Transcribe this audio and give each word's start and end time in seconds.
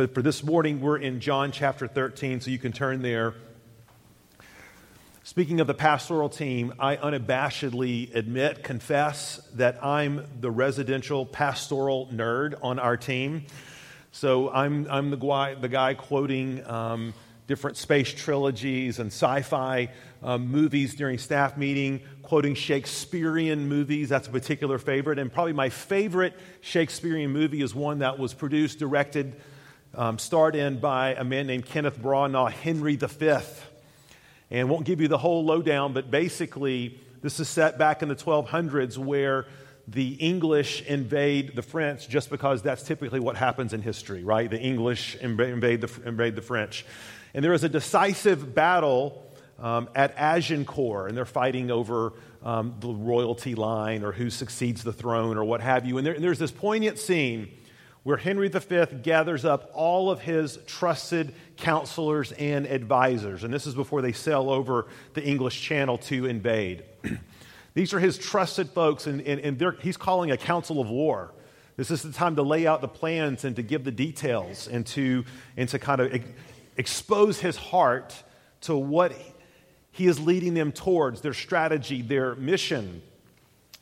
But 0.00 0.14
for 0.14 0.22
this 0.22 0.42
morning, 0.42 0.80
we're 0.80 0.96
in 0.96 1.20
John 1.20 1.52
chapter 1.52 1.86
13, 1.86 2.40
so 2.40 2.50
you 2.50 2.58
can 2.58 2.72
turn 2.72 3.02
there. 3.02 3.34
Speaking 5.24 5.60
of 5.60 5.66
the 5.66 5.74
pastoral 5.74 6.30
team, 6.30 6.72
I 6.80 6.96
unabashedly 6.96 8.16
admit, 8.16 8.64
confess 8.64 9.46
that 9.56 9.84
I'm 9.84 10.26
the 10.40 10.50
residential 10.50 11.26
pastoral 11.26 12.06
nerd 12.06 12.54
on 12.62 12.78
our 12.78 12.96
team. 12.96 13.44
So 14.10 14.48
I'm, 14.48 14.86
I'm 14.90 15.10
the, 15.10 15.18
guy, 15.18 15.52
the 15.52 15.68
guy 15.68 15.92
quoting 15.92 16.66
um, 16.66 17.12
different 17.46 17.76
space 17.76 18.10
trilogies 18.10 19.00
and 19.00 19.08
sci 19.08 19.42
fi 19.42 19.90
um, 20.22 20.48
movies 20.48 20.94
during 20.94 21.18
staff 21.18 21.58
meeting, 21.58 22.00
quoting 22.22 22.54
Shakespearean 22.54 23.68
movies. 23.68 24.08
That's 24.08 24.28
a 24.28 24.30
particular 24.30 24.78
favorite. 24.78 25.18
And 25.18 25.30
probably 25.30 25.52
my 25.52 25.68
favorite 25.68 26.32
Shakespearean 26.62 27.30
movie 27.32 27.60
is 27.60 27.74
one 27.74 27.98
that 27.98 28.18
was 28.18 28.32
produced, 28.32 28.78
directed, 28.78 29.38
um, 29.94 30.18
starred 30.18 30.54
in 30.54 30.78
by 30.78 31.14
a 31.14 31.24
man 31.24 31.46
named 31.46 31.66
Kenneth 31.66 31.98
Branagh, 31.98 32.52
Henry 32.52 32.96
V. 32.96 33.36
And 34.50 34.68
won't 34.68 34.84
give 34.84 35.00
you 35.00 35.08
the 35.08 35.18
whole 35.18 35.44
lowdown, 35.44 35.92
but 35.92 36.10
basically, 36.10 36.98
this 37.22 37.38
is 37.38 37.48
set 37.48 37.78
back 37.78 38.02
in 38.02 38.08
the 38.08 38.16
1200s 38.16 38.98
where 38.98 39.46
the 39.86 40.12
English 40.14 40.82
invade 40.82 41.54
the 41.54 41.62
French 41.62 42.08
just 42.08 42.30
because 42.30 42.62
that's 42.62 42.82
typically 42.82 43.20
what 43.20 43.36
happens 43.36 43.72
in 43.72 43.82
history, 43.82 44.24
right? 44.24 44.50
The 44.50 44.60
English 44.60 45.16
invade 45.16 45.80
the, 45.80 45.90
invade 46.04 46.36
the 46.36 46.42
French. 46.42 46.84
And 47.34 47.44
there 47.44 47.52
is 47.52 47.64
a 47.64 47.68
decisive 47.68 48.54
battle 48.54 49.24
um, 49.58 49.88
at 49.94 50.14
Agincourt, 50.16 51.08
and 51.08 51.16
they're 51.16 51.24
fighting 51.24 51.70
over 51.70 52.12
um, 52.42 52.74
the 52.80 52.88
royalty 52.88 53.54
line 53.54 54.02
or 54.02 54.12
who 54.12 54.30
succeeds 54.30 54.82
the 54.82 54.92
throne 54.92 55.36
or 55.36 55.44
what 55.44 55.60
have 55.60 55.86
you. 55.86 55.98
And, 55.98 56.06
there, 56.06 56.14
and 56.14 56.24
there's 56.24 56.38
this 56.38 56.50
poignant 56.50 56.98
scene 56.98 57.50
where 58.02 58.16
Henry 58.16 58.48
V 58.48 58.86
gathers 59.02 59.44
up 59.44 59.70
all 59.74 60.10
of 60.10 60.20
his 60.20 60.58
trusted 60.66 61.34
counselors 61.56 62.32
and 62.32 62.66
advisors. 62.66 63.44
And 63.44 63.52
this 63.52 63.66
is 63.66 63.74
before 63.74 64.00
they 64.00 64.12
sail 64.12 64.48
over 64.48 64.86
the 65.14 65.22
English 65.22 65.60
Channel 65.60 65.98
to 65.98 66.26
invade. 66.26 66.84
These 67.74 67.92
are 67.94 68.00
his 68.00 68.18
trusted 68.18 68.70
folks, 68.70 69.06
and, 69.06 69.20
and, 69.22 69.40
and 69.40 69.76
he's 69.80 69.96
calling 69.96 70.30
a 70.30 70.36
council 70.36 70.80
of 70.80 70.88
war. 70.88 71.32
This 71.76 71.90
is 71.90 72.02
the 72.02 72.12
time 72.12 72.36
to 72.36 72.42
lay 72.42 72.66
out 72.66 72.80
the 72.80 72.88
plans 72.88 73.44
and 73.44 73.56
to 73.56 73.62
give 73.62 73.84
the 73.84 73.92
details 73.92 74.66
and 74.66 74.84
to, 74.88 75.24
and 75.56 75.68
to 75.68 75.78
kind 75.78 76.00
of 76.00 76.22
expose 76.76 77.38
his 77.38 77.56
heart 77.56 78.22
to 78.62 78.76
what 78.76 79.12
he 79.92 80.06
is 80.06 80.20
leading 80.20 80.54
them 80.54 80.72
towards, 80.72 81.20
their 81.20 81.32
strategy, 81.32 82.02
their 82.02 82.34
mission. 82.34 83.02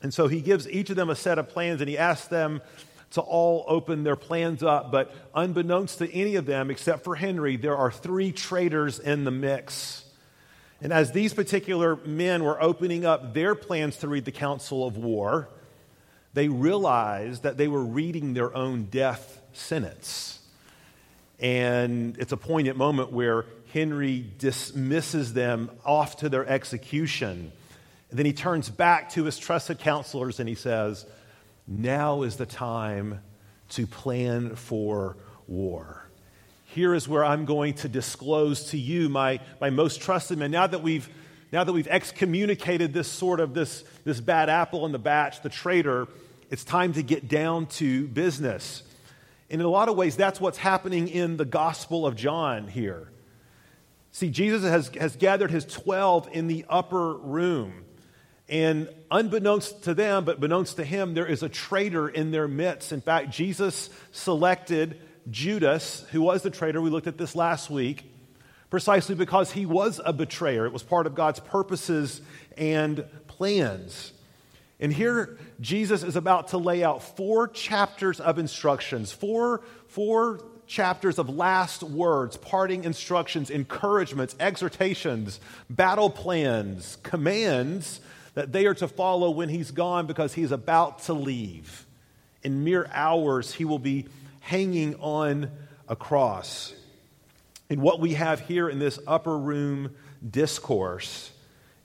And 0.02 0.12
so 0.14 0.28
he 0.28 0.40
gives 0.40 0.68
each 0.68 0.90
of 0.90 0.96
them 0.96 1.10
a 1.10 1.16
set 1.16 1.38
of 1.38 1.48
plans 1.48 1.80
and 1.80 1.88
he 1.88 1.98
asks 1.98 2.28
them 2.28 2.60
to 3.12 3.20
all 3.20 3.64
open 3.68 4.04
their 4.04 4.16
plans 4.16 4.62
up. 4.62 4.92
But 4.92 5.14
unbeknownst 5.34 5.98
to 5.98 6.12
any 6.12 6.36
of 6.36 6.46
them, 6.46 6.70
except 6.70 7.04
for 7.04 7.14
Henry, 7.14 7.56
there 7.56 7.76
are 7.76 7.90
three 7.90 8.32
traitors 8.32 8.98
in 8.98 9.24
the 9.24 9.30
mix. 9.30 10.04
And 10.80 10.92
as 10.92 11.12
these 11.12 11.34
particular 11.34 11.96
men 11.96 12.44
were 12.44 12.62
opening 12.62 13.04
up 13.04 13.34
their 13.34 13.54
plans 13.54 13.96
to 13.98 14.08
read 14.08 14.24
the 14.24 14.32
Council 14.32 14.86
of 14.86 14.96
War, 14.96 15.48
they 16.34 16.48
realized 16.48 17.42
that 17.42 17.56
they 17.56 17.68
were 17.68 17.82
reading 17.82 18.34
their 18.34 18.54
own 18.54 18.84
death 18.84 19.40
sentence. 19.52 20.38
And 21.40 22.16
it's 22.18 22.32
a 22.32 22.36
poignant 22.36 22.76
moment 22.76 23.12
where 23.12 23.46
Henry 23.72 24.24
dismisses 24.38 25.32
them 25.32 25.70
off 25.84 26.18
to 26.18 26.28
their 26.28 26.46
execution. 26.46 27.52
And 28.10 28.18
then 28.18 28.26
he 28.26 28.32
turns 28.32 28.70
back 28.70 29.10
to 29.10 29.24
his 29.24 29.38
trusted 29.38 29.78
counselors 29.78 30.40
and 30.40 30.48
he 30.48 30.54
says, 30.54 31.06
Now 31.68 32.22
is 32.22 32.36
the 32.36 32.46
time 32.46 33.20
to 33.70 33.86
plan 33.86 34.56
for 34.56 35.16
war 35.46 36.08
here 36.68 36.94
is 36.94 37.08
where 37.08 37.24
I'm 37.24 37.44
going 37.44 37.74
to 37.74 37.88
disclose 37.88 38.70
to 38.70 38.78
you 38.78 39.08
my, 39.08 39.40
my 39.60 39.70
most 39.70 40.00
trusted 40.00 40.38
men. 40.38 40.50
Now 40.50 40.66
that 40.66 40.82
we've 40.82 41.08
now 41.50 41.64
that 41.64 41.72
we've 41.72 41.88
excommunicated 41.88 42.92
this 42.92 43.08
sort 43.08 43.40
of 43.40 43.54
this, 43.54 43.82
this 44.04 44.20
bad 44.20 44.50
apple 44.50 44.84
in 44.84 44.92
the 44.92 44.98
batch, 44.98 45.40
the 45.40 45.48
traitor, 45.48 46.06
it's 46.50 46.62
time 46.62 46.92
to 46.92 47.02
get 47.02 47.26
down 47.26 47.66
to 47.66 48.06
business. 48.06 48.82
And 49.48 49.62
in 49.62 49.66
a 49.66 49.70
lot 49.70 49.88
of 49.88 49.96
ways, 49.96 50.14
that's 50.14 50.42
what's 50.42 50.58
happening 50.58 51.08
in 51.08 51.38
the 51.38 51.46
Gospel 51.46 52.06
of 52.06 52.16
John 52.16 52.68
here. 52.68 53.10
See, 54.12 54.28
Jesus 54.28 54.62
has, 54.62 54.88
has 55.00 55.16
gathered 55.16 55.50
his 55.50 55.64
12 55.64 56.28
in 56.32 56.48
the 56.48 56.66
upper 56.68 57.14
room. 57.14 57.86
And 58.48 58.88
unbeknownst 59.10 59.84
to 59.84 59.94
them, 59.94 60.24
but 60.24 60.40
beknownst 60.40 60.76
to 60.76 60.84
him, 60.84 61.14
there 61.14 61.26
is 61.26 61.42
a 61.42 61.48
traitor 61.48 62.08
in 62.08 62.30
their 62.30 62.48
midst. 62.48 62.92
In 62.92 63.02
fact, 63.02 63.30
Jesus 63.30 63.90
selected 64.10 64.98
Judas, 65.30 66.06
who 66.12 66.22
was 66.22 66.42
the 66.42 66.50
traitor, 66.50 66.80
we 66.80 66.88
looked 66.88 67.06
at 67.06 67.18
this 67.18 67.36
last 67.36 67.68
week, 67.68 68.10
precisely 68.70 69.14
because 69.14 69.52
he 69.52 69.66
was 69.66 70.00
a 70.02 70.12
betrayer. 70.14 70.64
It 70.64 70.72
was 70.72 70.82
part 70.82 71.06
of 71.06 71.14
God's 71.14 71.40
purposes 71.40 72.22
and 72.56 73.04
plans. 73.26 74.12
And 74.80 74.92
here, 74.92 75.38
Jesus 75.60 76.02
is 76.02 76.16
about 76.16 76.48
to 76.48 76.58
lay 76.58 76.82
out 76.82 77.02
four 77.02 77.48
chapters 77.48 78.20
of 78.20 78.38
instructions, 78.38 79.12
four, 79.12 79.62
four 79.88 80.40
chapters 80.66 81.18
of 81.18 81.28
last 81.28 81.82
words, 81.82 82.36
parting 82.36 82.84
instructions, 82.84 83.50
encouragements, 83.50 84.36
exhortations, 84.38 85.40
battle 85.68 86.08
plans, 86.08 86.96
commands 87.02 88.00
that 88.38 88.52
they 88.52 88.66
are 88.66 88.74
to 88.74 88.86
follow 88.86 89.30
when 89.30 89.48
he's 89.48 89.72
gone 89.72 90.06
because 90.06 90.32
he's 90.32 90.52
about 90.52 91.00
to 91.00 91.12
leave. 91.12 91.84
In 92.44 92.62
mere 92.62 92.88
hours, 92.92 93.52
he 93.52 93.64
will 93.64 93.80
be 93.80 94.06
hanging 94.38 94.94
on 95.00 95.50
a 95.88 95.96
cross. 95.96 96.72
And 97.68 97.82
what 97.82 97.98
we 97.98 98.14
have 98.14 98.38
here 98.38 98.68
in 98.68 98.78
this 98.78 99.00
upper 99.08 99.36
room 99.36 99.96
discourse 100.24 101.32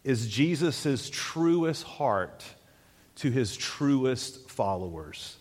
is 0.03 0.27
Jesus' 0.27 1.09
truest 1.09 1.85
heart 1.85 2.45
to 3.15 3.31
his 3.31 3.57
truest 3.57 4.47
followers. 4.47 5.37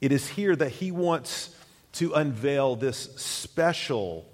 It 0.00 0.10
is 0.10 0.26
here 0.26 0.56
that 0.56 0.70
he 0.70 0.90
wants 0.90 1.54
to 1.92 2.12
unveil 2.12 2.74
this 2.74 2.98
special, 3.14 4.28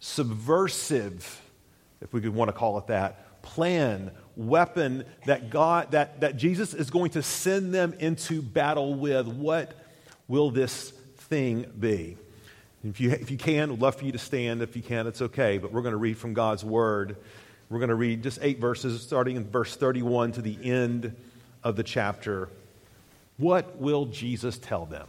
subversive, 0.00 1.40
if 2.02 2.12
we 2.12 2.20
could 2.20 2.34
want 2.34 2.50
to 2.50 2.52
call 2.52 2.76
it 2.76 2.88
that, 2.88 3.40
plan, 3.40 4.10
weapon 4.36 5.04
that 5.24 5.50
God 5.50 5.92
that, 5.92 6.20
that 6.20 6.36
Jesus 6.36 6.74
is 6.74 6.90
going 6.90 7.10
to 7.12 7.22
send 7.22 7.74
them 7.74 7.94
into 7.98 8.42
battle 8.42 8.94
with. 8.94 9.26
What 9.26 9.74
will 10.28 10.50
this 10.50 10.90
thing 10.90 11.66
be? 11.78 12.16
If 12.84 13.00
you, 13.00 13.10
if 13.10 13.30
you 13.30 13.38
can, 13.38 13.72
I'd 13.72 13.80
love 13.80 13.96
for 13.96 14.04
you 14.04 14.12
to 14.12 14.18
stand. 14.18 14.62
If 14.62 14.76
you 14.76 14.82
can, 14.82 15.06
it's 15.06 15.22
okay. 15.22 15.58
But 15.58 15.72
we're 15.72 15.82
going 15.82 15.92
to 15.92 15.98
read 15.98 16.18
from 16.18 16.34
God's 16.34 16.64
Word. 16.64 17.16
We're 17.68 17.78
going 17.78 17.88
to 17.88 17.96
read 17.96 18.22
just 18.22 18.38
eight 18.42 18.60
verses, 18.60 19.02
starting 19.02 19.36
in 19.36 19.50
verse 19.50 19.74
31 19.74 20.32
to 20.32 20.42
the 20.42 20.56
end 20.62 21.16
of 21.64 21.74
the 21.74 21.82
chapter. 21.82 22.48
What 23.38 23.80
will 23.80 24.06
Jesus 24.06 24.56
tell 24.56 24.86
them? 24.86 25.08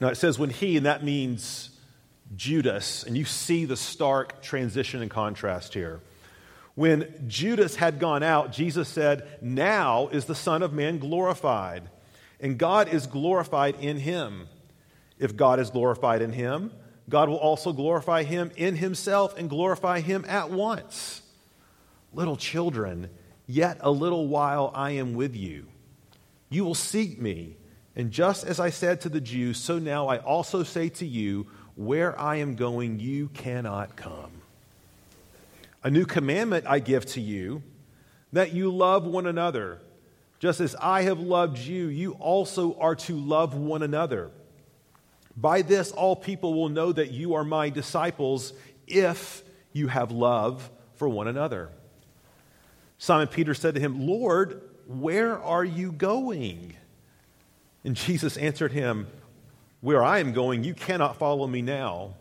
Now 0.00 0.08
it 0.08 0.16
says, 0.16 0.38
when 0.38 0.50
he, 0.50 0.76
and 0.76 0.86
that 0.86 1.02
means 1.02 1.70
Judas, 2.36 3.02
and 3.02 3.16
you 3.16 3.24
see 3.24 3.64
the 3.64 3.76
stark 3.76 4.42
transition 4.42 5.02
and 5.02 5.10
contrast 5.10 5.74
here. 5.74 6.00
When 6.74 7.26
Judas 7.28 7.76
had 7.76 8.00
gone 8.00 8.22
out, 8.22 8.52
Jesus 8.52 8.88
said, 8.88 9.38
Now 9.40 10.08
is 10.08 10.24
the 10.24 10.34
Son 10.34 10.62
of 10.62 10.72
Man 10.72 10.98
glorified 10.98 11.88
and 12.44 12.58
God 12.58 12.92
is 12.92 13.06
glorified 13.06 13.76
in 13.80 13.96
him. 13.96 14.48
If 15.18 15.34
God 15.34 15.58
is 15.60 15.70
glorified 15.70 16.20
in 16.20 16.32
him, 16.32 16.72
God 17.08 17.30
will 17.30 17.38
also 17.38 17.72
glorify 17.72 18.22
him 18.22 18.50
in 18.56 18.76
himself 18.76 19.38
and 19.38 19.48
glorify 19.48 20.00
him 20.00 20.26
at 20.28 20.50
once. 20.50 21.22
Little 22.12 22.36
children, 22.36 23.08
yet 23.46 23.78
a 23.80 23.90
little 23.90 24.28
while 24.28 24.70
I 24.74 24.90
am 24.90 25.14
with 25.14 25.34
you. 25.34 25.66
You 26.50 26.64
will 26.64 26.74
seek 26.74 27.18
me, 27.18 27.56
and 27.96 28.10
just 28.10 28.44
as 28.44 28.60
I 28.60 28.68
said 28.68 29.00
to 29.00 29.08
the 29.08 29.22
Jews, 29.22 29.58
so 29.58 29.78
now 29.78 30.08
I 30.08 30.18
also 30.18 30.64
say 30.64 30.90
to 30.90 31.06
you, 31.06 31.46
where 31.76 32.18
I 32.20 32.36
am 32.36 32.56
going, 32.56 33.00
you 33.00 33.28
cannot 33.28 33.96
come. 33.96 34.23
A 35.84 35.90
new 35.90 36.06
commandment 36.06 36.64
I 36.66 36.78
give 36.78 37.04
to 37.06 37.20
you, 37.20 37.62
that 38.32 38.52
you 38.52 38.70
love 38.70 39.06
one 39.06 39.26
another. 39.26 39.80
Just 40.40 40.60
as 40.60 40.74
I 40.76 41.02
have 41.02 41.20
loved 41.20 41.58
you, 41.58 41.86
you 41.86 42.12
also 42.12 42.76
are 42.78 42.96
to 42.96 43.14
love 43.14 43.54
one 43.54 43.82
another. 43.82 44.30
By 45.36 45.62
this, 45.62 45.92
all 45.92 46.16
people 46.16 46.54
will 46.54 46.68
know 46.68 46.90
that 46.92 47.10
you 47.10 47.34
are 47.34 47.44
my 47.44 47.68
disciples 47.68 48.52
if 48.86 49.42
you 49.72 49.88
have 49.88 50.10
love 50.10 50.70
for 50.94 51.08
one 51.08 51.28
another. 51.28 51.70
Simon 52.98 53.28
Peter 53.28 53.54
said 53.54 53.74
to 53.74 53.80
him, 53.80 54.06
Lord, 54.06 54.62
where 54.86 55.38
are 55.38 55.64
you 55.64 55.92
going? 55.92 56.74
And 57.84 57.94
Jesus 57.94 58.36
answered 58.36 58.72
him, 58.72 59.06
Where 59.80 60.02
I 60.02 60.20
am 60.20 60.32
going, 60.32 60.64
you 60.64 60.72
cannot 60.72 61.16
follow 61.16 61.46
me 61.46 61.60
now, 61.62 62.14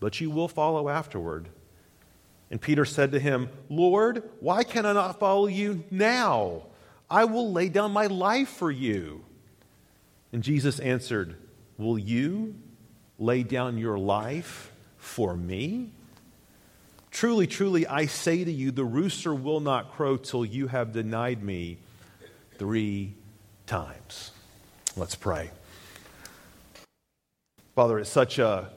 but 0.00 0.20
you 0.20 0.30
will 0.30 0.48
follow 0.48 0.88
afterward. 0.88 1.48
And 2.52 2.60
Peter 2.60 2.84
said 2.84 3.12
to 3.12 3.18
him, 3.18 3.48
Lord, 3.70 4.22
why 4.40 4.62
can 4.62 4.84
I 4.84 4.92
not 4.92 5.18
follow 5.18 5.46
you 5.46 5.84
now? 5.90 6.64
I 7.10 7.24
will 7.24 7.50
lay 7.50 7.70
down 7.70 7.92
my 7.92 8.08
life 8.08 8.50
for 8.50 8.70
you. 8.70 9.24
And 10.34 10.42
Jesus 10.42 10.78
answered, 10.78 11.36
Will 11.78 11.98
you 11.98 12.54
lay 13.18 13.42
down 13.42 13.78
your 13.78 13.98
life 13.98 14.70
for 14.98 15.34
me? 15.34 15.92
Truly, 17.10 17.46
truly, 17.46 17.86
I 17.86 18.04
say 18.04 18.44
to 18.44 18.52
you, 18.52 18.70
the 18.70 18.84
rooster 18.84 19.34
will 19.34 19.60
not 19.60 19.92
crow 19.92 20.18
till 20.18 20.44
you 20.44 20.66
have 20.66 20.92
denied 20.92 21.42
me 21.42 21.78
three 22.58 23.14
times. 23.66 24.30
Let's 24.94 25.14
pray. 25.14 25.50
Father, 27.74 27.98
it's 27.98 28.10
such 28.10 28.38
a 28.38 28.68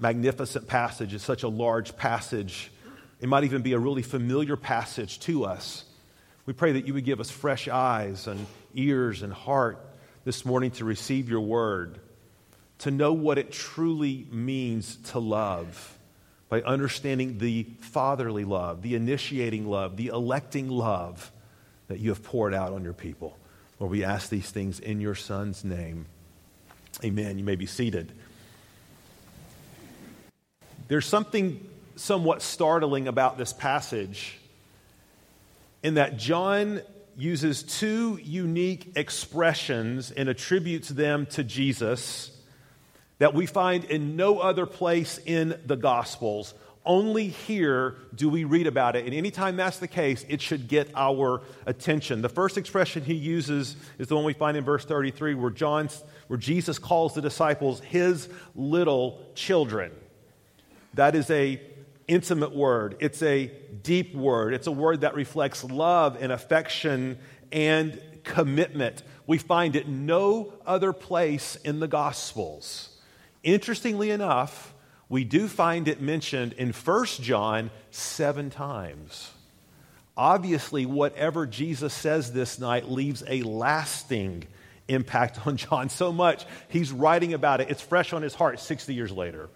magnificent 0.00 0.66
passage, 0.66 1.14
it's 1.14 1.24
such 1.24 1.44
a 1.44 1.48
large 1.48 1.96
passage. 1.96 2.72
It 3.20 3.28
might 3.28 3.44
even 3.44 3.62
be 3.62 3.72
a 3.72 3.78
really 3.78 4.02
familiar 4.02 4.56
passage 4.56 5.20
to 5.20 5.44
us. 5.44 5.84
We 6.46 6.52
pray 6.52 6.72
that 6.72 6.86
you 6.86 6.94
would 6.94 7.04
give 7.04 7.20
us 7.20 7.30
fresh 7.30 7.68
eyes 7.68 8.26
and 8.26 8.46
ears 8.74 9.22
and 9.22 9.32
heart 9.32 9.84
this 10.24 10.44
morning 10.44 10.70
to 10.72 10.84
receive 10.84 11.28
your 11.28 11.40
word, 11.40 11.98
to 12.78 12.90
know 12.90 13.12
what 13.12 13.38
it 13.38 13.50
truly 13.50 14.26
means 14.30 14.96
to 15.10 15.18
love 15.18 15.98
by 16.48 16.62
understanding 16.62 17.38
the 17.38 17.66
fatherly 17.80 18.44
love, 18.44 18.82
the 18.82 18.94
initiating 18.94 19.68
love, 19.68 19.96
the 19.96 20.08
electing 20.08 20.68
love 20.68 21.30
that 21.88 21.98
you 21.98 22.10
have 22.10 22.22
poured 22.22 22.54
out 22.54 22.72
on 22.72 22.84
your 22.84 22.92
people. 22.92 23.36
Lord, 23.80 23.90
we 23.90 24.04
ask 24.04 24.30
these 24.30 24.50
things 24.50 24.80
in 24.80 25.00
your 25.00 25.14
Son's 25.14 25.64
name. 25.64 26.06
Amen. 27.04 27.38
You 27.38 27.44
may 27.44 27.56
be 27.56 27.66
seated. 27.66 28.12
There's 30.88 31.06
something 31.06 31.64
somewhat 31.98 32.42
startling 32.42 33.08
about 33.08 33.38
this 33.38 33.52
passage 33.52 34.38
in 35.82 35.94
that 35.94 36.16
John 36.16 36.80
uses 37.16 37.62
two 37.62 38.18
unique 38.22 38.92
expressions 38.96 40.10
and 40.10 40.28
attributes 40.28 40.88
them 40.88 41.26
to 41.26 41.42
Jesus 41.42 42.30
that 43.18 43.34
we 43.34 43.46
find 43.46 43.84
in 43.84 44.16
no 44.16 44.38
other 44.38 44.66
place 44.66 45.18
in 45.26 45.58
the 45.66 45.76
Gospels. 45.76 46.54
Only 46.86 47.28
here 47.28 47.96
do 48.14 48.28
we 48.28 48.44
read 48.44 48.68
about 48.68 48.94
it. 48.94 49.04
And 49.04 49.12
anytime 49.12 49.56
that's 49.56 49.78
the 49.78 49.88
case, 49.88 50.24
it 50.28 50.40
should 50.40 50.68
get 50.68 50.90
our 50.94 51.42
attention. 51.66 52.22
The 52.22 52.28
first 52.28 52.56
expression 52.56 53.02
he 53.02 53.14
uses 53.14 53.76
is 53.98 54.06
the 54.06 54.14
one 54.14 54.24
we 54.24 54.32
find 54.32 54.56
in 54.56 54.64
verse 54.64 54.84
33, 54.84 55.34
where, 55.34 55.50
John, 55.50 55.90
where 56.28 56.38
Jesus 56.38 56.78
calls 56.78 57.14
the 57.14 57.20
disciples 57.20 57.80
his 57.80 58.28
little 58.54 59.20
children. 59.34 59.90
That 60.94 61.14
is 61.14 61.28
a 61.30 61.60
intimate 62.08 62.54
word. 62.54 62.96
It's 63.00 63.22
a 63.22 63.52
deep 63.82 64.14
word. 64.14 64.54
It's 64.54 64.66
a 64.66 64.72
word 64.72 65.02
that 65.02 65.14
reflects 65.14 65.62
love 65.62 66.16
and 66.20 66.32
affection 66.32 67.18
and 67.52 68.00
commitment. 68.24 69.02
We 69.26 69.38
find 69.38 69.76
it 69.76 69.86
no 69.86 70.54
other 70.66 70.92
place 70.92 71.56
in 71.56 71.80
the 71.80 71.88
Gospels. 71.88 72.96
Interestingly 73.42 74.10
enough, 74.10 74.74
we 75.08 75.24
do 75.24 75.48
find 75.48 75.88
it 75.88 76.00
mentioned 76.00 76.54
in 76.54 76.72
1 76.72 77.06
John 77.20 77.70
seven 77.90 78.50
times. 78.50 79.30
Obviously, 80.16 80.84
whatever 80.84 81.46
Jesus 81.46 81.94
says 81.94 82.32
this 82.32 82.58
night 82.58 82.90
leaves 82.90 83.22
a 83.26 83.42
lasting 83.42 84.44
impact 84.88 85.38
on 85.46 85.56
John 85.56 85.88
so 85.88 86.12
much, 86.12 86.44
he's 86.68 86.92
writing 86.92 87.34
about 87.34 87.60
it. 87.60 87.70
It's 87.70 87.82
fresh 87.82 88.12
on 88.12 88.22
his 88.22 88.34
heart 88.34 88.60
60 88.60 88.94
years 88.94 89.12
later. 89.12 89.48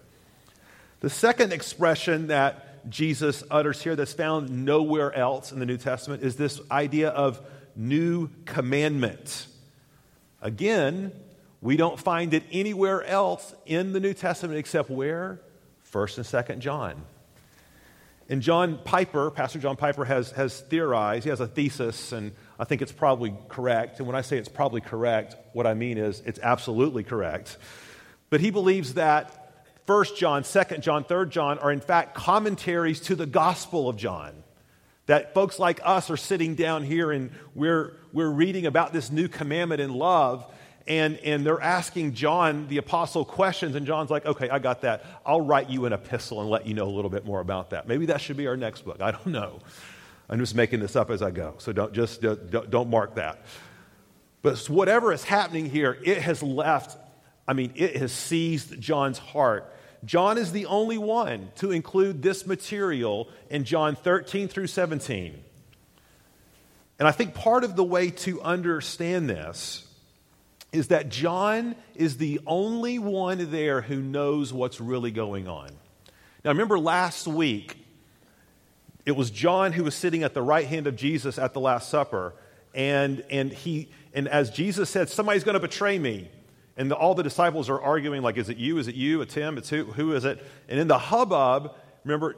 The 1.03 1.09
second 1.09 1.51
expression 1.51 2.27
that 2.27 2.89
Jesus 2.89 3.43
utters 3.51 3.81
here 3.81 3.93
that's 3.93 4.13
found 4.13 4.63
nowhere 4.63 5.13
else 5.13 5.51
in 5.51 5.59
the 5.59 5.65
New 5.65 5.75
Testament 5.75 6.23
is 6.23 6.37
this 6.37 6.61
idea 6.71 7.09
of 7.09 7.45
new 7.75 8.29
commandment. 8.45 9.47
Again, 10.41 11.11
we 11.59 11.75
don't 11.75 11.99
find 11.99 12.33
it 12.33 12.43
anywhere 12.53 13.03
else 13.03 13.53
in 13.65 13.91
the 13.91 13.99
New 13.99 14.13
Testament 14.13 14.57
except 14.57 14.89
where? 14.89 15.41
1st 15.91 16.17
and 16.19 16.25
2nd 16.25 16.59
John. 16.59 17.03
And 18.29 18.41
John 18.41 18.79
Piper, 18.85 19.29
Pastor 19.29 19.59
John 19.59 19.75
Piper, 19.75 20.05
has, 20.05 20.31
has 20.31 20.61
theorized, 20.61 21.25
he 21.25 21.29
has 21.31 21.41
a 21.41 21.47
thesis, 21.47 22.13
and 22.13 22.31
I 22.57 22.63
think 22.63 22.81
it's 22.81 22.93
probably 22.93 23.35
correct. 23.49 23.97
And 23.97 24.07
when 24.07 24.15
I 24.15 24.21
say 24.21 24.37
it's 24.37 24.47
probably 24.47 24.79
correct, 24.79 25.35
what 25.51 25.67
I 25.67 25.73
mean 25.73 25.97
is 25.97 26.21
it's 26.25 26.39
absolutely 26.39 27.03
correct. 27.03 27.57
But 28.29 28.39
he 28.39 28.51
believes 28.51 28.93
that 28.93 29.42
1st 29.87 30.17
John, 30.17 30.43
2nd 30.43 30.79
John, 30.81 31.03
3rd 31.03 31.29
John 31.29 31.59
are 31.59 31.71
in 31.71 31.81
fact 31.81 32.15
commentaries 32.15 32.99
to 33.01 33.15
the 33.15 33.25
Gospel 33.25 33.89
of 33.89 33.97
John. 33.97 34.43
That 35.07 35.33
folks 35.33 35.59
like 35.59 35.81
us 35.83 36.09
are 36.09 36.17
sitting 36.17 36.55
down 36.55 36.83
here 36.83 37.11
and 37.11 37.31
we're, 37.55 37.93
we're 38.13 38.29
reading 38.29 38.65
about 38.65 38.93
this 38.93 39.11
new 39.11 39.27
commandment 39.27 39.81
in 39.81 39.93
love, 39.93 40.45
and, 40.87 41.17
and 41.17 41.45
they're 41.45 41.61
asking 41.61 42.13
John, 42.13 42.67
the 42.67 42.77
apostle, 42.77 43.25
questions, 43.25 43.75
and 43.75 43.85
John's 43.85 44.09
like, 44.09 44.25
okay, 44.25 44.49
I 44.49 44.59
got 44.59 44.81
that. 44.81 45.05
I'll 45.25 45.41
write 45.41 45.69
you 45.69 45.85
an 45.85 45.93
epistle 45.93 46.41
and 46.41 46.49
let 46.49 46.65
you 46.65 46.73
know 46.73 46.85
a 46.85 46.91
little 46.91 47.09
bit 47.09 47.25
more 47.25 47.39
about 47.39 47.71
that. 47.71 47.87
Maybe 47.87 48.05
that 48.07 48.21
should 48.21 48.37
be 48.37 48.47
our 48.47 48.57
next 48.57 48.85
book. 48.85 49.01
I 49.01 49.11
don't 49.11 49.27
know. 49.27 49.59
I'm 50.29 50.39
just 50.39 50.55
making 50.55 50.79
this 50.79 50.95
up 50.95 51.09
as 51.09 51.21
I 51.21 51.31
go, 51.31 51.55
so 51.57 51.73
don't 51.73 51.93
just 51.93 52.21
don't, 52.21 52.69
don't 52.69 52.89
mark 52.89 53.15
that. 53.15 53.43
But 54.41 54.57
whatever 54.69 55.13
is 55.13 55.23
happening 55.23 55.69
here, 55.69 55.97
it 56.03 56.21
has 56.21 56.43
left, 56.43 56.97
I 57.47 57.53
mean, 57.53 57.71
it 57.75 57.97
has 57.97 58.11
seized 58.11 58.79
John's 58.79 59.17
heart. 59.17 59.72
John 60.05 60.37
is 60.37 60.51
the 60.51 60.65
only 60.65 60.97
one 60.97 61.51
to 61.57 61.71
include 61.71 62.21
this 62.21 62.45
material 62.45 63.29
in 63.49 63.63
John 63.63 63.95
13 63.95 64.47
through 64.47 64.67
17. 64.67 65.41
And 66.99 67.07
I 67.07 67.11
think 67.11 67.33
part 67.33 67.63
of 67.63 67.75
the 67.75 67.83
way 67.83 68.09
to 68.11 68.41
understand 68.41 69.29
this 69.29 69.87
is 70.71 70.87
that 70.87 71.09
John 71.09 71.75
is 71.95 72.17
the 72.17 72.41
only 72.45 72.99
one 72.99 73.51
there 73.51 73.81
who 73.81 74.01
knows 74.01 74.51
what's 74.51 74.81
really 74.81 75.11
going 75.11 75.47
on. 75.47 75.69
Now, 76.43 76.51
remember 76.51 76.79
last 76.79 77.27
week, 77.27 77.77
it 79.05 79.15
was 79.15 79.31
John 79.31 79.71
who 79.71 79.83
was 79.83 79.95
sitting 79.95 80.23
at 80.23 80.33
the 80.33 80.41
right 80.41 80.65
hand 80.65 80.87
of 80.87 80.95
Jesus 80.95 81.37
at 81.37 81.53
the 81.53 81.59
Last 81.59 81.89
Supper. 81.89 82.33
And, 82.73 83.23
and, 83.29 83.51
he, 83.51 83.89
and 84.13 84.27
as 84.27 84.49
Jesus 84.49 84.89
said, 84.89 85.09
Somebody's 85.09 85.43
going 85.43 85.53
to 85.53 85.59
betray 85.59 85.99
me. 85.99 86.29
And 86.75 86.89
the, 86.89 86.95
all 86.95 87.13
the 87.13 87.23
disciples 87.23 87.69
are 87.69 87.79
arguing, 87.79 88.21
like, 88.21 88.37
Is 88.37 88.49
it 88.49 88.57
you? 88.57 88.77
Is 88.77 88.87
it 88.87 88.95
you? 88.95 89.21
It's 89.21 89.33
him? 89.33 89.57
It's 89.57 89.69
who? 89.69 89.85
Who 89.85 90.13
is 90.13 90.25
it? 90.25 90.43
And 90.67 90.79
in 90.79 90.87
the 90.87 90.97
hubbub, 90.97 91.75
remember, 92.03 92.35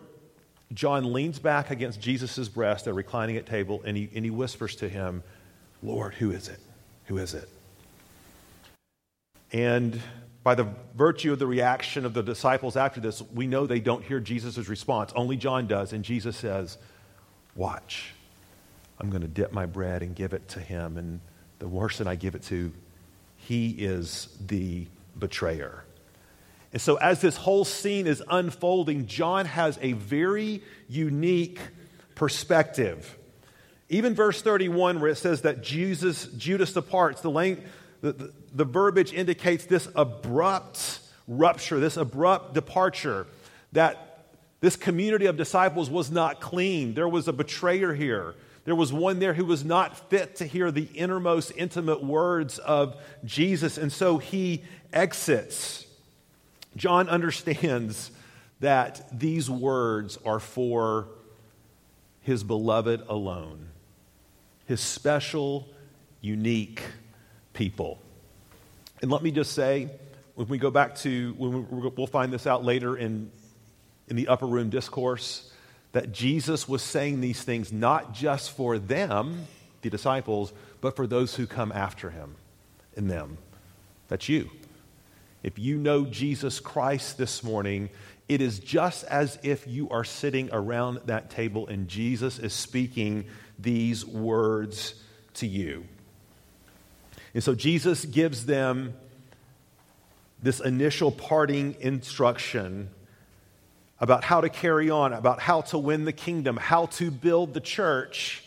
John 0.73 1.13
leans 1.13 1.39
back 1.39 1.71
against 1.71 2.01
Jesus' 2.01 2.49
breast, 2.49 2.85
they're 2.85 2.93
reclining 2.93 3.37
at 3.37 3.45
table, 3.45 3.81
and 3.85 3.95
he, 3.95 4.09
and 4.15 4.25
he 4.25 4.31
whispers 4.31 4.75
to 4.77 4.89
him, 4.89 5.23
Lord, 5.83 6.15
who 6.15 6.31
is 6.31 6.49
it? 6.49 6.59
Who 7.05 7.17
is 7.17 7.33
it? 7.33 7.47
And 9.51 10.01
by 10.43 10.55
the 10.55 10.67
virtue 10.95 11.31
of 11.31 11.39
the 11.39 11.47
reaction 11.47 12.05
of 12.05 12.13
the 12.13 12.23
disciples 12.23 12.75
after 12.75 12.99
this, 12.99 13.21
we 13.33 13.47
know 13.47 13.65
they 13.65 13.79
don't 13.79 14.03
hear 14.03 14.19
Jesus' 14.19 14.67
response. 14.67 15.11
Only 15.15 15.37
John 15.37 15.67
does. 15.67 15.93
And 15.93 16.03
Jesus 16.03 16.35
says, 16.35 16.77
Watch. 17.55 18.13
I'm 18.99 19.09
going 19.09 19.21
to 19.21 19.27
dip 19.27 19.51
my 19.51 19.65
bread 19.65 20.01
and 20.01 20.15
give 20.15 20.33
it 20.33 20.47
to 20.49 20.59
him. 20.59 20.97
And 20.97 21.19
the 21.59 21.67
person 21.67 22.07
I 22.07 22.15
give 22.15 22.35
it 22.35 22.43
to, 22.43 22.71
he 23.45 23.69
is 23.69 24.27
the 24.43 24.87
betrayer. 25.17 25.83
And 26.73 26.81
so, 26.81 26.95
as 26.95 27.21
this 27.21 27.37
whole 27.37 27.63
scene 27.63 28.07
is 28.07 28.23
unfolding, 28.27 29.05
John 29.05 29.45
has 29.45 29.77
a 29.81 29.93
very 29.93 30.63
unique 30.89 31.59
perspective. 32.15 33.17
Even 33.87 34.15
verse 34.15 34.41
31, 34.41 34.99
where 34.99 35.11
it 35.11 35.17
says 35.17 35.43
that 35.43 35.61
Jesus, 35.61 36.25
Judas 36.25 36.73
departs, 36.73 37.21
the, 37.21 37.31
the, 38.01 38.11
the, 38.11 38.33
the 38.51 38.65
verbiage 38.65 39.13
indicates 39.13 39.65
this 39.65 39.87
abrupt 39.95 40.99
rupture, 41.27 41.79
this 41.79 41.97
abrupt 41.97 42.55
departure, 42.55 43.27
that 43.73 44.25
this 44.59 44.75
community 44.75 45.27
of 45.27 45.37
disciples 45.37 45.89
was 45.89 46.09
not 46.09 46.41
clean. 46.41 46.95
There 46.95 47.07
was 47.07 47.27
a 47.27 47.33
betrayer 47.33 47.93
here. 47.93 48.33
There 48.65 48.75
was 48.75 48.91
one 48.91 49.19
there 49.19 49.35
who 49.35 49.45
was 49.45 49.63
not 49.63 50.09
fit 50.09 50.37
to 50.37 50.45
hear 50.45 50.71
the 50.71 50.89
innermost 50.95 51.51
intimate 51.55 52.03
words 52.03 52.57
of 52.57 52.95
Jesus, 53.23 53.77
and 53.77 53.91
so 53.91 54.17
he 54.17 54.63
exits. 54.91 55.85
John 56.75 57.07
understands 57.07 58.11
that 58.59 59.07
these 59.17 59.49
words 59.49 60.17
are 60.25 60.39
for 60.39 61.07
his 62.21 62.43
beloved 62.43 63.03
alone, 63.07 63.67
his 64.65 64.81
special, 64.81 65.67
unique 66.21 66.81
people. 67.53 67.99
And 69.03 69.11
let 69.11 69.21
me 69.21 69.29
just 69.29 69.53
say, 69.53 69.91
when 70.33 70.47
we 70.47 70.57
go 70.57 70.71
back 70.71 70.95
to, 70.97 71.35
when 71.37 71.69
we, 71.69 71.89
we'll 71.95 72.07
find 72.07 72.33
this 72.33 72.47
out 72.47 72.65
later 72.65 72.97
in, 72.97 73.29
in 74.07 74.15
the 74.15 74.27
upper 74.27 74.47
room 74.47 74.71
discourse, 74.71 75.51
that 75.95 76.11
Jesus 76.11 76.67
was 76.67 76.81
saying 76.81 77.21
these 77.21 77.41
things 77.41 77.71
not 77.71 78.13
just 78.13 78.51
for 78.51 78.77
them, 78.77 79.47
the 79.81 79.89
disciples, 79.89 80.51
but 80.81 80.93
for 80.93 81.07
those 81.07 81.35
who 81.35 81.47
come 81.47 81.71
after 81.71 82.09
him 82.09 82.35
and 82.97 83.09
them. 83.09 83.37
That's 84.09 84.27
you. 84.27 84.49
If 85.41 85.57
you 85.57 85.77
know 85.77 86.03
Jesus 86.03 86.59
Christ 86.59 87.17
this 87.17 87.43
morning, 87.43 87.89
it 88.27 88.41
is 88.41 88.59
just 88.59 89.05
as 89.05 89.39
if 89.41 89.67
you 89.67 89.89
are 89.89 90.03
sitting 90.03 90.49
around 90.51 90.99
that 91.05 91.29
table 91.29 91.65
and 91.67 91.87
Jesus 91.87 92.39
is 92.39 92.51
speaking 92.51 93.23
these 93.57 94.05
words 94.05 94.95
to 95.35 95.47
you. 95.47 95.85
And 97.33 97.41
so 97.41 97.55
Jesus 97.55 98.03
gives 98.03 98.45
them 98.45 98.95
this 100.43 100.59
initial 100.59 101.09
parting 101.09 101.77
instruction 101.79 102.89
about 103.99 104.23
how 104.23 104.41
to 104.41 104.49
carry 104.49 104.89
on, 104.89 105.13
about 105.13 105.39
how 105.39 105.61
to 105.61 105.77
win 105.77 106.05
the 106.05 106.13
kingdom, 106.13 106.57
how 106.57 106.87
to 106.87 107.09
build 107.11 107.53
the 107.53 107.61
church. 107.61 108.43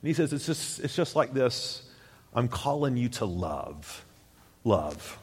And 0.00 0.08
he 0.08 0.14
says, 0.14 0.32
it's 0.32 0.46
just, 0.46 0.80
it's 0.80 0.94
just 0.94 1.16
like 1.16 1.32
this 1.32 1.82
I'm 2.34 2.48
calling 2.48 2.96
you 2.96 3.08
to 3.10 3.24
love. 3.24 4.04
Love. 4.64 5.18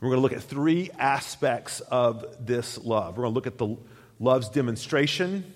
We're 0.00 0.10
going 0.10 0.18
to 0.18 0.22
look 0.22 0.32
at 0.32 0.42
three 0.42 0.90
aspects 0.98 1.80
of 1.80 2.26
this 2.44 2.78
love. 2.78 3.16
We're 3.16 3.24
going 3.24 3.32
to 3.32 3.34
look 3.34 3.46
at 3.46 3.58
the 3.58 3.76
love's 4.20 4.48
demonstration, 4.50 5.54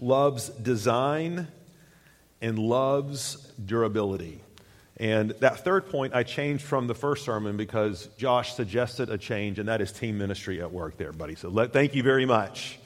love's 0.00 0.48
design, 0.48 1.46
and 2.40 2.58
love's 2.58 3.36
durability. 3.64 4.40
And 4.98 5.30
that 5.40 5.64
third 5.64 5.88
point 5.88 6.14
I 6.14 6.22
changed 6.22 6.64
from 6.64 6.86
the 6.86 6.94
first 6.94 7.24
sermon 7.24 7.56
because 7.56 8.08
Josh 8.18 8.54
suggested 8.54 9.08
a 9.08 9.18
change, 9.18 9.58
and 9.58 9.68
that 9.68 9.80
is 9.80 9.90
team 9.90 10.18
ministry 10.18 10.60
at 10.60 10.70
work 10.70 10.96
there, 10.98 11.12
buddy. 11.12 11.34
So 11.34 11.48
let, 11.48 11.72
thank 11.72 11.94
you 11.94 12.02
very 12.02 12.26
much. 12.26 12.78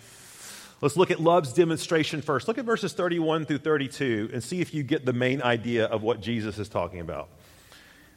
Let's 0.81 0.97
look 0.97 1.11
at 1.11 1.21
love's 1.21 1.53
demonstration 1.53 2.23
first. 2.23 2.49
Look 2.49 2.59
at 2.59 2.65
verses 2.65 2.93
31 2.93 3.47
through 3.47 3.59
32 3.59 4.31
and 4.33 4.43
see 4.43 4.61
if 4.61 4.75
you 4.75 4.83
get 4.83 5.07
the 5.07 5.13
main 5.13 5.41
idea 5.41 5.87
of 5.87 6.03
what 6.03 6.21
Jesus 6.21 6.59
is 6.59 6.69
talking 6.69 7.01
about. 7.01 7.29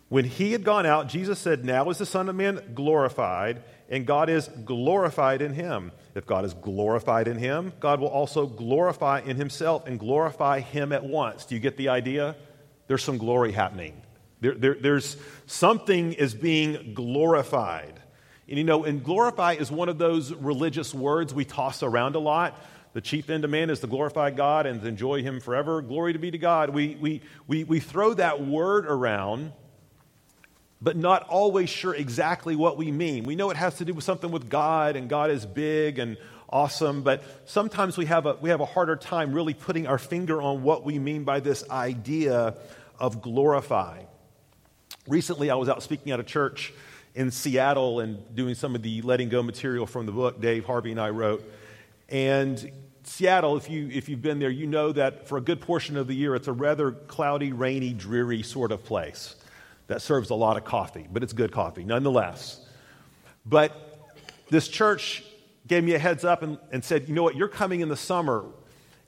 When 0.09 0.25
he 0.25 0.51
had 0.51 0.63
gone 0.63 0.85
out, 0.85 1.07
Jesus 1.07 1.39
said, 1.39 1.63
Now 1.63 1.89
is 1.89 1.99
the 1.99 2.05
Son 2.05 2.27
of 2.29 2.35
Man 2.35 2.59
glorified, 2.73 3.61
and 3.89 4.05
God 4.05 4.27
is 4.29 4.49
glorified 4.65 5.41
in 5.41 5.53
him. 5.53 5.91
If 6.15 6.25
God 6.25 6.45
is 6.45 6.53
glorified 6.53 7.27
in 7.27 7.37
him, 7.37 7.73
God 7.79 7.99
will 7.99 8.07
also 8.07 8.45
glorify 8.45 9.21
in 9.21 9.37
himself 9.37 9.87
and 9.87 9.99
glorify 9.99 10.59
him 10.59 10.91
at 10.91 11.03
once. 11.03 11.45
Do 11.45 11.55
you 11.55 11.61
get 11.61 11.77
the 11.77 11.89
idea? 11.89 12.35
There's 12.89 13.03
some 13.03 13.19
glory 13.19 13.51
happening. 13.51 14.01
There, 14.41 14.55
there, 14.55 14.73
there's 14.73 15.15
something 15.45 16.13
is 16.13 16.33
being 16.33 16.95
glorified. 16.95 17.93
And 18.47 18.57
you 18.57 18.63
know, 18.63 18.83
and 18.83 19.03
glorify 19.03 19.53
is 19.53 19.71
one 19.71 19.89
of 19.89 19.99
those 19.99 20.33
religious 20.33 20.91
words 20.91 21.31
we 21.31 21.45
toss 21.45 21.83
around 21.83 22.15
a 22.15 22.19
lot. 22.19 22.59
The 22.93 23.01
chief 23.01 23.29
end 23.29 23.43
of 23.43 23.51
man 23.51 23.69
is 23.69 23.81
to 23.81 23.87
glorify 23.87 24.31
God 24.31 24.65
and 24.65 24.81
to 24.81 24.87
enjoy 24.87 25.21
him 25.21 25.39
forever. 25.39 25.83
Glory 25.83 26.13
to 26.13 26.19
be 26.19 26.31
to 26.31 26.39
God. 26.39 26.71
We, 26.71 26.95
we, 26.95 27.21
we, 27.45 27.63
we 27.63 27.79
throw 27.79 28.15
that 28.15 28.43
word 28.43 28.87
around 28.87 29.53
but 30.81 30.95
not 30.95 31.27
always 31.27 31.69
sure 31.69 31.93
exactly 31.93 32.55
what 32.55 32.77
we 32.77 32.89
mean. 32.89 33.25
We 33.25 33.35
know 33.35 33.49
it 33.49 33.57
has 33.57 33.77
to 33.79 33.85
do 33.85 33.93
with 33.93 34.05
something 34.05 34.31
with 34.31 34.49
God, 34.49 34.95
and 34.95 35.09
God 35.09 35.29
is 35.29 35.45
big 35.45 35.99
and 35.99 36.15
awesome, 36.51 37.03
but 37.03 37.23
sometimes 37.45 37.97
we 37.97 38.05
have 38.05 38.25
a, 38.25 38.35
we 38.41 38.49
have 38.49 38.61
a 38.61 38.65
harder 38.65 38.95
time 38.95 39.33
really 39.33 39.53
putting 39.53 39.87
our 39.87 39.97
finger 39.97 40.41
on 40.41 40.63
what 40.63 40.83
we 40.83 40.97
mean 40.97 41.23
by 41.23 41.39
this 41.39 41.69
idea 41.69 42.55
of 42.99 43.21
glorify. 43.21 44.03
Recently, 45.07 45.49
I 45.49 45.55
was 45.55 45.69
out 45.69 45.81
speaking 45.81 46.11
at 46.11 46.19
a 46.19 46.23
church 46.23 46.73
in 47.15 47.31
Seattle 47.31 47.99
and 47.99 48.35
doing 48.35 48.55
some 48.55 48.75
of 48.75 48.81
the 48.81 49.01
letting 49.01 49.29
go 49.29 49.41
material 49.41 49.85
from 49.85 50.05
the 50.05 50.11
book 50.11 50.39
Dave 50.39 50.65
Harvey 50.65 50.91
and 50.91 50.99
I 50.99 51.09
wrote. 51.09 51.43
And 52.07 52.71
Seattle, 53.03 53.57
if, 53.57 53.69
you, 53.69 53.89
if 53.91 54.07
you've 54.07 54.21
been 54.21 54.39
there, 54.39 54.49
you 54.49 54.67
know 54.67 54.91
that 54.91 55.27
for 55.27 55.37
a 55.37 55.41
good 55.41 55.61
portion 55.61 55.97
of 55.97 56.07
the 56.07 56.13
year, 56.13 56.35
it's 56.35 56.47
a 56.47 56.53
rather 56.53 56.91
cloudy, 56.91 57.51
rainy, 57.51 57.93
dreary 57.93 58.43
sort 58.43 58.71
of 58.71 58.83
place 58.83 59.35
that 59.87 60.01
serves 60.01 60.29
a 60.29 60.35
lot 60.35 60.57
of 60.57 60.63
coffee, 60.63 61.07
but 61.11 61.23
it's 61.23 61.33
good 61.33 61.51
coffee 61.51 61.83
nonetheless. 61.83 62.63
But 63.45 64.15
this 64.49 64.67
church 64.67 65.23
gave 65.67 65.83
me 65.83 65.93
a 65.95 65.99
heads 65.99 66.23
up 66.23 66.43
and, 66.43 66.59
and 66.71 66.83
said, 66.83 67.09
you 67.09 67.15
know 67.15 67.23
what, 67.23 67.35
you're 67.35 67.47
coming 67.47 67.81
in 67.81 67.89
the 67.89 67.97
summer, 67.97 68.45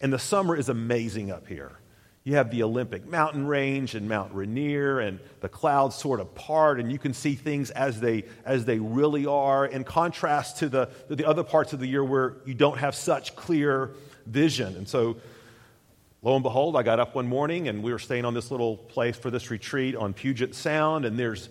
and 0.01 0.11
the 0.11 0.19
summer 0.19 0.55
is 0.55 0.69
amazing 0.69 1.31
up 1.31 1.47
here. 1.47 1.71
You 2.23 2.35
have 2.35 2.51
the 2.51 2.61
Olympic 2.63 3.07
mountain 3.07 3.47
range 3.47 3.95
and 3.95 4.07
Mount 4.07 4.33
Rainier, 4.33 4.99
and 4.99 5.19
the 5.39 5.49
clouds 5.49 5.95
sort 5.95 6.19
of 6.19 6.35
part, 6.35 6.79
and 6.79 6.91
you 6.91 6.99
can 6.99 7.13
see 7.13 7.33
things 7.33 7.71
as 7.71 7.99
they, 7.99 8.25
as 8.45 8.65
they 8.65 8.77
really 8.77 9.25
are, 9.25 9.65
in 9.65 9.83
contrast 9.83 10.57
to 10.57 10.69
the, 10.69 10.89
the 11.09 11.25
other 11.25 11.43
parts 11.43 11.73
of 11.73 11.79
the 11.79 11.87
year 11.87 12.03
where 12.03 12.35
you 12.45 12.53
don't 12.53 12.77
have 12.77 12.93
such 12.93 13.35
clear 13.35 13.91
vision. 14.27 14.75
And 14.75 14.87
so 14.87 15.17
Lo 16.23 16.35
and 16.35 16.43
behold, 16.43 16.75
I 16.75 16.83
got 16.83 16.99
up 16.99 17.15
one 17.15 17.27
morning 17.27 17.67
and 17.67 17.81
we 17.81 17.91
were 17.91 17.97
staying 17.97 18.25
on 18.25 18.35
this 18.35 18.51
little 18.51 18.77
place 18.77 19.17
for 19.17 19.31
this 19.31 19.49
retreat 19.49 19.95
on 19.95 20.13
Puget 20.13 20.53
Sound, 20.53 21.03
and 21.03 21.17
there's 21.17 21.49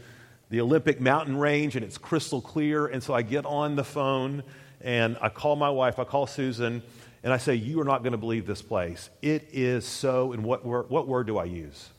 the 0.49 0.61
Olympic 0.61 1.00
mountain 1.00 1.37
range 1.37 1.75
and 1.75 1.85
it's 1.85 1.99
crystal 1.99 2.41
clear. 2.41 2.87
And 2.87 3.03
so 3.03 3.12
I 3.12 3.23
get 3.23 3.45
on 3.45 3.75
the 3.75 3.83
phone 3.83 4.45
and 4.81 5.19
I 5.21 5.29
call 5.29 5.57
my 5.57 5.71
wife, 5.71 5.99
I 5.99 6.05
call 6.05 6.29
Susan, 6.29 6.85
and 7.23 7.33
I 7.33 7.37
say, 7.37 7.55
You 7.55 7.81
are 7.81 7.85
not 7.85 8.03
going 8.03 8.12
to 8.12 8.19
believe 8.19 8.47
this 8.47 8.62
place. 8.62 9.11
It 9.23 9.49
is 9.53 9.85
so, 9.85 10.33
and 10.33 10.45
what 10.45 10.65
word, 10.65 10.89
what 10.89 11.07
word 11.07 11.27
do 11.27 11.39
I 11.39 11.45
use? 11.45 11.91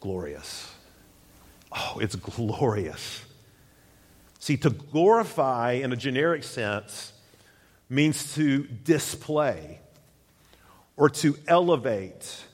Glorious. 0.00 0.72
Oh, 1.72 1.98
it's 2.00 2.16
glorious. 2.16 3.24
See, 4.38 4.56
to 4.58 4.70
glorify 4.70 5.72
in 5.72 5.92
a 5.92 5.96
generic 5.96 6.44
sense 6.44 7.12
means 7.88 8.34
to 8.34 8.64
display 8.64 9.80
or 10.96 11.08
to 11.08 11.36
elevate 11.48 12.44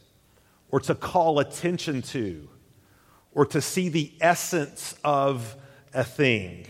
or 0.71 0.81
to 0.81 0.95
call 0.95 1.39
attention 1.39 2.03
to 2.03 2.49
or 3.33 3.47
to 3.47 3.61
see 3.61 3.89
the 3.89 4.12
essence 4.21 4.95
of 5.05 5.57
a 5.93 6.05
thing. 6.05 6.67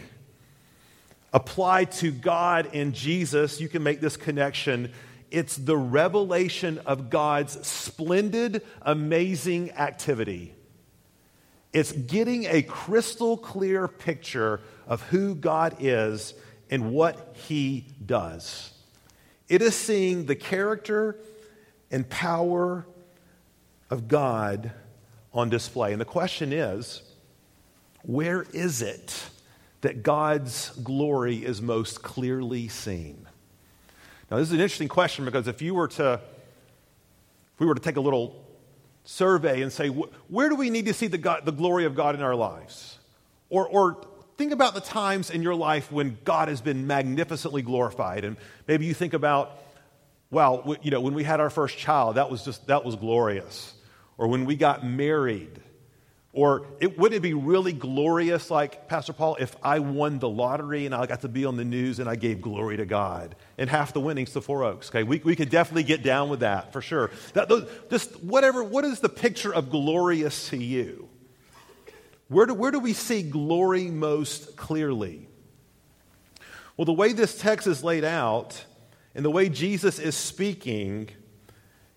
Applied 1.32 1.92
to 1.92 2.10
God 2.10 2.70
and 2.72 2.94
Jesus, 2.94 3.60
you 3.60 3.68
can 3.68 3.82
make 3.82 4.00
this 4.00 4.16
connection. 4.16 4.92
It's 5.30 5.56
the 5.56 5.76
revelation 5.76 6.78
of 6.86 7.08
God's 7.10 7.66
splendid, 7.66 8.62
amazing 8.82 9.70
activity. 9.72 10.54
It's 11.72 11.92
getting 11.92 12.46
a 12.46 12.62
crystal 12.62 13.36
clear 13.36 13.86
picture 13.86 14.60
of 14.88 15.02
who 15.02 15.36
God 15.36 15.76
is 15.78 16.34
and 16.68 16.92
what 16.92 17.36
He 17.46 17.86
does. 18.04 18.72
It 19.48 19.62
is 19.62 19.76
seeing 19.76 20.26
the 20.26 20.34
character 20.34 21.16
and 21.90 22.08
power 22.08 22.86
of 23.88 24.08
God 24.08 24.72
on 25.32 25.48
display. 25.48 25.92
And 25.92 26.00
the 26.00 26.06
question 26.06 26.52
is 26.52 27.02
where 28.02 28.42
is 28.52 28.82
it 28.82 29.30
that 29.82 30.02
God's 30.02 30.70
glory 30.82 31.36
is 31.44 31.62
most 31.62 32.02
clearly 32.02 32.68
seen? 32.68 33.26
Now, 34.30 34.36
this 34.36 34.48
is 34.48 34.52
an 34.52 34.60
interesting 34.60 34.88
question 34.88 35.24
because 35.24 35.48
if 35.48 35.60
you 35.60 35.74
were 35.74 35.88
to, 35.88 36.14
if 36.14 37.60
we 37.60 37.66
were 37.66 37.74
to 37.74 37.80
take 37.80 37.96
a 37.96 38.00
little 38.00 38.44
survey 39.04 39.62
and 39.62 39.72
say, 39.72 39.88
where 39.88 40.48
do 40.48 40.54
we 40.54 40.70
need 40.70 40.86
to 40.86 40.94
see 40.94 41.08
the, 41.08 41.18
God, 41.18 41.44
the 41.44 41.52
glory 41.52 41.84
of 41.84 41.94
God 41.94 42.14
in 42.14 42.22
our 42.22 42.36
lives? 42.36 42.98
Or, 43.48 43.66
or 43.66 44.06
think 44.38 44.52
about 44.52 44.74
the 44.74 44.80
times 44.80 45.30
in 45.30 45.42
your 45.42 45.54
life 45.54 45.90
when 45.90 46.18
God 46.24 46.48
has 46.48 46.60
been 46.60 46.86
magnificently 46.86 47.62
glorified. 47.62 48.24
And 48.24 48.36
maybe 48.68 48.86
you 48.86 48.94
think 48.94 49.14
about 49.14 49.58
well, 50.30 50.76
you 50.82 50.92
know, 50.92 51.00
when 51.00 51.14
we 51.14 51.24
had 51.24 51.40
our 51.40 51.50
first 51.50 51.76
child, 51.76 52.14
that 52.14 52.30
was 52.30 52.44
just, 52.44 52.68
that 52.68 52.84
was 52.84 52.94
glorious. 52.96 53.74
Or 54.16 54.28
when 54.28 54.44
we 54.44 54.54
got 54.54 54.86
married. 54.86 55.60
Or 56.32 56.66
it, 56.78 56.96
would 56.96 57.12
it 57.12 57.22
be 57.22 57.34
really 57.34 57.72
glorious, 57.72 58.52
like 58.52 58.86
Pastor 58.86 59.12
Paul, 59.12 59.36
if 59.40 59.56
I 59.64 59.80
won 59.80 60.20
the 60.20 60.28
lottery 60.28 60.86
and 60.86 60.94
I 60.94 61.04
got 61.06 61.22
to 61.22 61.28
be 61.28 61.44
on 61.44 61.56
the 61.56 61.64
news 61.64 61.98
and 61.98 62.08
I 62.08 62.14
gave 62.14 62.40
glory 62.40 62.76
to 62.76 62.86
God? 62.86 63.34
And 63.58 63.68
half 63.68 63.92
the 63.92 64.00
winnings 64.00 64.32
to 64.34 64.40
Four 64.40 64.62
Oaks. 64.62 64.90
Okay, 64.90 65.02
we, 65.02 65.20
we 65.24 65.34
could 65.34 65.50
definitely 65.50 65.82
get 65.82 66.04
down 66.04 66.28
with 66.28 66.40
that 66.40 66.72
for 66.72 66.82
sure. 66.82 67.10
That, 67.34 67.48
those, 67.48 67.68
just 67.90 68.22
whatever, 68.22 68.62
what 68.62 68.84
is 68.84 69.00
the 69.00 69.08
picture 69.08 69.52
of 69.52 69.70
glorious 69.70 70.50
to 70.50 70.56
you? 70.56 71.08
Where 72.28 72.46
do, 72.46 72.54
where 72.54 72.70
do 72.70 72.78
we 72.78 72.92
see 72.92 73.22
glory 73.22 73.90
most 73.90 74.56
clearly? 74.56 75.26
Well, 76.76 76.84
the 76.84 76.92
way 76.92 77.12
this 77.12 77.36
text 77.36 77.66
is 77.66 77.82
laid 77.82 78.04
out, 78.04 78.64
and 79.16 79.24
the 79.24 79.30
way 79.30 79.48
Jesus 79.48 79.98
is 79.98 80.14
speaking, 80.14 81.10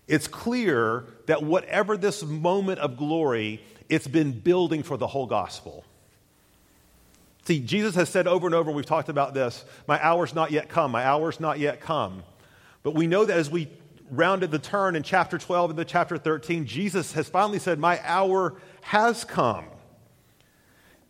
it's 0.08 0.26
clear 0.26 1.06
that 1.26 1.44
whatever 1.44 1.96
this 1.96 2.24
moment 2.24 2.80
of 2.80 2.96
glory, 2.96 3.62
it's 3.88 4.08
been 4.08 4.32
building 4.32 4.82
for 4.82 4.96
the 4.96 5.06
whole 5.06 5.26
gospel. 5.26 5.84
See, 7.44 7.60
Jesus 7.60 7.94
has 7.94 8.08
said 8.08 8.26
over 8.26 8.46
and 8.46 8.54
over, 8.54 8.70
we've 8.70 8.86
talked 8.86 9.08
about 9.08 9.34
this 9.34 9.64
my 9.86 10.02
hour's 10.02 10.34
not 10.34 10.50
yet 10.50 10.68
come, 10.68 10.90
my 10.90 11.04
hour's 11.04 11.40
not 11.40 11.58
yet 11.58 11.80
come. 11.80 12.22
But 12.82 12.94
we 12.94 13.06
know 13.06 13.24
that 13.24 13.36
as 13.36 13.50
we 13.50 13.68
rounded 14.10 14.50
the 14.50 14.58
turn 14.58 14.96
in 14.96 15.02
chapter 15.02 15.38
12 15.38 15.70
and 15.70 15.78
the 15.78 15.84
chapter 15.84 16.18
13, 16.18 16.66
Jesus 16.66 17.12
has 17.12 17.28
finally 17.28 17.58
said, 17.58 17.78
My 17.78 18.00
hour 18.04 18.54
has 18.82 19.24
come. 19.24 19.64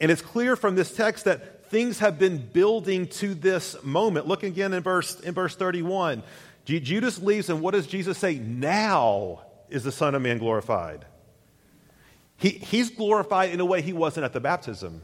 And 0.00 0.11
it's 0.11 0.23
clear 0.23 0.57
from 0.57 0.75
this 0.75 0.95
text 0.95 1.25
that 1.25 1.66
things 1.71 2.00
have 2.00 2.19
been 2.19 2.38
building 2.38 3.07
to 3.09 3.35
this 3.35 3.76
moment. 3.83 4.26
Look 4.26 4.43
again 4.43 4.73
in 4.73 4.83
verse, 4.83 5.19
in 5.21 5.35
verse 5.35 5.57
31. 5.57 6.23
Judas 6.64 7.19
leaves, 7.19 7.50
and 7.50 7.61
what 7.61 7.73
does 7.73 7.87
Jesus 7.87 8.19
say? 8.19 8.35
Now 8.37 9.43
is 9.69 9.85
the 9.85 9.93
Son 9.93 10.14
of 10.14 10.23
Man 10.23 10.38
glorified. 10.38 11.04
He, 12.37 12.50
he's 12.50 12.91
glorified 12.91 13.50
in 13.50 13.61
a 13.61 13.64
way 13.64 13.83
he 13.83 13.93
wasn't 13.93 14.25
at 14.25 14.33
the 14.33 14.41
baptism. 14.41 15.03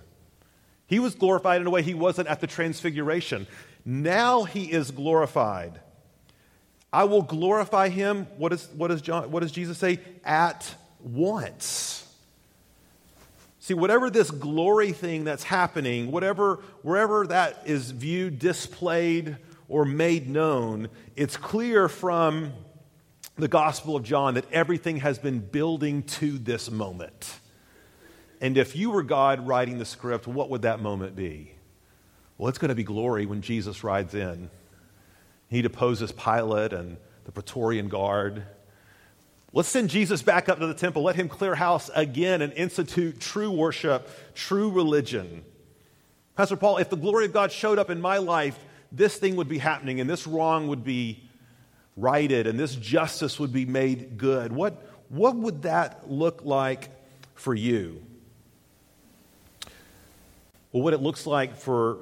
He 0.87 0.99
was 0.99 1.15
glorified 1.15 1.61
in 1.61 1.67
a 1.67 1.71
way 1.71 1.83
he 1.83 1.95
wasn't 1.95 2.29
at 2.29 2.41
the 2.41 2.47
transfiguration. 2.47 3.47
Now 3.85 4.45
he 4.45 4.71
is 4.71 4.91
glorified. 4.91 5.81
I 6.93 7.05
will 7.05 7.23
glorify 7.23 7.89
him. 7.89 8.27
What, 8.37 8.53
is, 8.53 8.69
what, 8.77 8.89
does, 8.89 9.01
John, 9.01 9.31
what 9.31 9.41
does 9.41 9.53
Jesus 9.53 9.79
say? 9.79 10.01
At 10.25 10.75
once. 10.99 12.07
See, 13.61 13.75
whatever 13.75 14.11
this 14.11 14.31
glory 14.31 14.91
thing 14.91 15.23
that's 15.23 15.45
happening, 15.45 16.11
whatever, 16.11 16.57
wherever 16.83 17.27
that 17.29 17.63
is 17.67 17.93
viewed, 17.93 18.39
displayed, 18.39 19.37
or 19.69 19.85
made 19.85 20.29
known, 20.29 20.89
it's 21.15 21.37
clear 21.37 21.89
from 21.89 22.53
the 23.41 23.49
Gospel 23.49 23.97
of 23.97 24.03
John 24.03 24.35
that 24.35 24.51
everything 24.53 24.99
has 24.99 25.19
been 25.19 25.41
building 25.41 26.03
to 26.05 26.39
this 26.39 26.71
moment. 26.71 27.39
And 28.41 28.57
if 28.57 28.75
you 28.75 28.91
were 28.91 29.03
God 29.03 29.47
writing 29.47 29.79
the 29.79 29.85
script, 29.85 30.27
what 30.27 30.51
would 30.51 30.63
that 30.63 30.81
moment 30.81 31.15
be? 31.15 31.53
Well, 32.39 32.49
it's 32.49 32.59
going 32.59 32.71
to 32.71 32.75
be 32.75 32.85
glory 32.85 33.27
when 33.27 33.43
Jesus 33.43 33.85
rides 33.85 34.15
in. 34.15 34.49
He 35.49 35.63
deposes 35.63 36.13
Pilate 36.13 36.73
and 36.73 36.97
the 37.25 37.33
Praetorian 37.33 37.89
Guard. 37.89 38.45
Let's 39.53 39.69
send 39.69 39.91
Jesus 39.91 40.23
back 40.23 40.49
up 40.49 40.59
to 40.61 40.67
the 40.67 40.75
temple. 40.75 41.03
Let 41.03 41.17
him 41.17 41.29
clear 41.29 41.55
house 41.55 41.91
again 41.95 42.41
and 42.41 42.53
institute 42.53 43.21
true 43.21 43.51
worship, 43.51 44.09
true 44.35 44.71
religion. 44.71 45.45
Pastor 46.37 46.57
Paul, 46.57 46.79
if 46.79 46.89
the 46.89 46.97
glory 46.97 47.27
of 47.27 47.33
God 47.33 47.53
showed 47.53 47.79
up 47.79 47.91
in 47.91 48.01
my 48.01 48.19
life, 48.19 48.59
this 48.93 49.17
thing 49.17 49.37
would 49.37 49.49
be 49.49 49.59
happening 49.59 50.01
and 50.01 50.09
this 50.09 50.27
wrong 50.27 50.69
would 50.69 50.85
be 50.85 51.29
righted 52.01 52.47
and 52.47 52.59
this 52.59 52.75
justice 52.75 53.39
would 53.39 53.53
be 53.53 53.67
made 53.67 54.17
good. 54.17 54.53
What, 54.53 54.83
what 55.09 55.37
would 55.37 55.63
that 55.63 56.11
look 56.11 56.41
like 56.45 56.89
for 57.35 57.55
you? 57.55 58.03
Well, 60.73 60.83
what 60.83 60.95
it 60.95 61.01
looks 61.01 61.27
like 61.27 61.57
for 61.57 61.99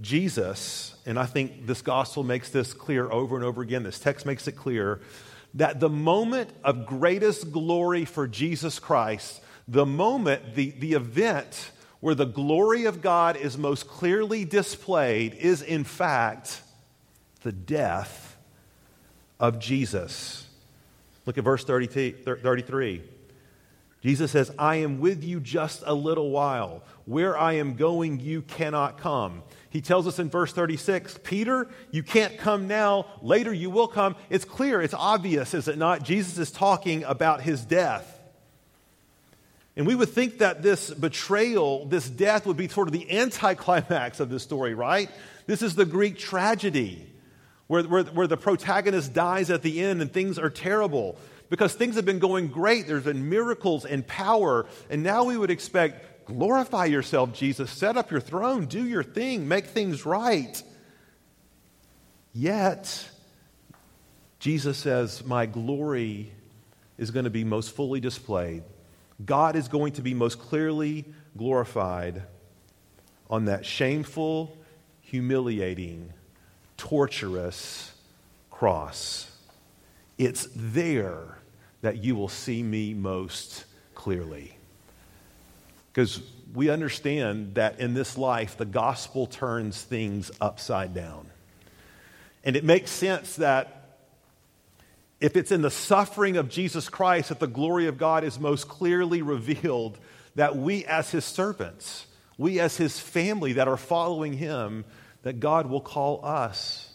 Jesus, 0.00 0.94
and 1.06 1.18
I 1.18 1.26
think 1.26 1.66
this 1.66 1.82
gospel 1.82 2.22
makes 2.22 2.50
this 2.50 2.72
clear 2.72 3.10
over 3.10 3.36
and 3.36 3.44
over 3.44 3.62
again, 3.62 3.82
this 3.82 3.98
text 3.98 4.26
makes 4.26 4.48
it 4.48 4.52
clear 4.52 5.00
that 5.54 5.80
the 5.80 5.88
moment 5.88 6.50
of 6.64 6.86
greatest 6.86 7.52
glory 7.52 8.04
for 8.04 8.26
Jesus 8.26 8.78
Christ, 8.78 9.42
the 9.68 9.86
moment, 9.86 10.54
the, 10.54 10.70
the 10.70 10.94
event 10.94 11.70
where 12.00 12.14
the 12.14 12.24
glory 12.24 12.84
of 12.86 13.00
God 13.00 13.36
is 13.36 13.56
most 13.58 13.86
clearly 13.86 14.44
displayed, 14.44 15.34
is 15.34 15.62
in 15.62 15.84
fact 15.84 16.62
the 17.42 17.52
death 17.52 18.31
of 19.42 19.58
Jesus. 19.58 20.46
Look 21.26 21.36
at 21.36 21.44
verse 21.44 21.64
33. 21.64 23.02
Jesus 24.00 24.30
says, 24.30 24.50
I 24.58 24.76
am 24.76 25.00
with 25.00 25.22
you 25.22 25.40
just 25.40 25.82
a 25.84 25.94
little 25.94 26.30
while. 26.30 26.82
Where 27.04 27.36
I 27.36 27.54
am 27.54 27.74
going, 27.74 28.20
you 28.20 28.42
cannot 28.42 28.98
come. 28.98 29.42
He 29.70 29.80
tells 29.80 30.06
us 30.06 30.18
in 30.18 30.30
verse 30.30 30.52
36 30.52 31.18
Peter, 31.24 31.68
you 31.90 32.02
can't 32.02 32.38
come 32.38 32.68
now. 32.68 33.06
Later 33.20 33.52
you 33.52 33.68
will 33.68 33.88
come. 33.88 34.16
It's 34.30 34.44
clear, 34.44 34.80
it's 34.80 34.94
obvious, 34.94 35.54
is 35.54 35.68
it 35.68 35.76
not? 35.78 36.04
Jesus 36.04 36.38
is 36.38 36.50
talking 36.50 37.04
about 37.04 37.42
his 37.42 37.64
death. 37.64 38.20
And 39.74 39.86
we 39.86 39.94
would 39.94 40.10
think 40.10 40.38
that 40.38 40.62
this 40.62 40.90
betrayal, 40.90 41.86
this 41.86 42.08
death, 42.08 42.46
would 42.46 42.56
be 42.56 42.68
sort 42.68 42.88
of 42.88 42.92
the 42.92 43.10
anticlimax 43.10 44.20
of 44.20 44.28
this 44.28 44.42
story, 44.42 44.74
right? 44.74 45.10
This 45.46 45.62
is 45.62 45.74
the 45.74 45.86
Greek 45.86 46.18
tragedy 46.18 47.11
where, 47.72 47.82
where, 47.84 48.04
where 48.04 48.26
the 48.26 48.36
protagonist 48.36 49.14
dies 49.14 49.50
at 49.50 49.62
the 49.62 49.82
end 49.82 50.02
and 50.02 50.12
things 50.12 50.38
are 50.38 50.50
terrible 50.50 51.16
because 51.48 51.72
things 51.72 51.96
have 51.96 52.04
been 52.04 52.18
going 52.18 52.48
great. 52.48 52.86
There's 52.86 53.04
been 53.04 53.30
miracles 53.30 53.86
and 53.86 54.06
power. 54.06 54.66
And 54.90 55.02
now 55.02 55.24
we 55.24 55.36
would 55.38 55.50
expect 55.50 56.26
Glorify 56.26 56.84
yourself, 56.84 57.32
Jesus. 57.32 57.70
Set 57.70 57.96
up 57.96 58.10
your 58.10 58.20
throne. 58.20 58.66
Do 58.66 58.86
your 58.86 59.02
thing. 59.02 59.48
Make 59.48 59.66
things 59.66 60.06
right. 60.06 60.62
Yet, 62.32 63.10
Jesus 64.38 64.78
says, 64.78 65.24
My 65.24 65.46
glory 65.46 66.32
is 66.96 67.10
going 67.10 67.24
to 67.24 67.30
be 67.30 67.44
most 67.44 67.74
fully 67.74 68.00
displayed. 68.00 68.62
God 69.24 69.56
is 69.56 69.68
going 69.68 69.94
to 69.94 70.02
be 70.02 70.14
most 70.14 70.38
clearly 70.38 71.04
glorified 71.36 72.22
on 73.28 73.46
that 73.46 73.66
shameful, 73.66 74.56
humiliating, 75.00 76.12
torturous 76.82 77.92
cross. 78.50 79.30
It's 80.18 80.48
there 80.56 81.38
that 81.82 82.02
you 82.02 82.16
will 82.16 82.28
see 82.28 82.60
me 82.60 82.92
most 82.92 83.66
clearly. 83.94 84.56
Because 85.92 86.20
we 86.52 86.70
understand 86.70 87.54
that 87.54 87.78
in 87.78 87.94
this 87.94 88.18
life, 88.18 88.56
the 88.56 88.64
gospel 88.64 89.28
turns 89.28 89.80
things 89.80 90.32
upside 90.40 90.92
down. 90.92 91.28
And 92.42 92.56
it 92.56 92.64
makes 92.64 92.90
sense 92.90 93.36
that 93.36 93.98
if 95.20 95.36
it's 95.36 95.52
in 95.52 95.62
the 95.62 95.70
suffering 95.70 96.36
of 96.36 96.48
Jesus 96.48 96.88
Christ 96.88 97.28
that 97.28 97.38
the 97.38 97.46
glory 97.46 97.86
of 97.86 97.96
God 97.96 98.24
is 98.24 98.40
most 98.40 98.66
clearly 98.66 99.22
revealed, 99.22 99.98
that 100.34 100.56
we 100.56 100.84
as 100.86 101.12
his 101.12 101.24
servants, 101.24 102.06
we 102.36 102.58
as 102.58 102.76
his 102.76 102.98
family 102.98 103.52
that 103.52 103.68
are 103.68 103.76
following 103.76 104.32
him, 104.32 104.84
that 105.22 105.40
God 105.40 105.66
will 105.66 105.80
call 105.80 106.24
us, 106.24 106.90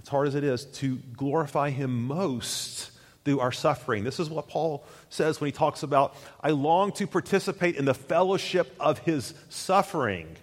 as 0.00 0.08
hard 0.08 0.28
as 0.28 0.34
it 0.34 0.44
is, 0.44 0.64
to 0.64 0.96
glorify 1.16 1.70
him 1.70 2.06
most 2.06 2.90
through 3.24 3.40
our 3.40 3.52
suffering. 3.52 4.04
This 4.04 4.20
is 4.20 4.30
what 4.30 4.48
Paul 4.48 4.84
says 5.10 5.40
when 5.40 5.48
he 5.48 5.52
talks 5.52 5.82
about, 5.82 6.16
I 6.40 6.50
long 6.50 6.92
to 6.92 7.06
participate 7.06 7.76
in 7.76 7.84
the 7.84 7.94
fellowship 7.94 8.74
of 8.80 8.98
his 9.00 9.34
suffering. 9.50 10.36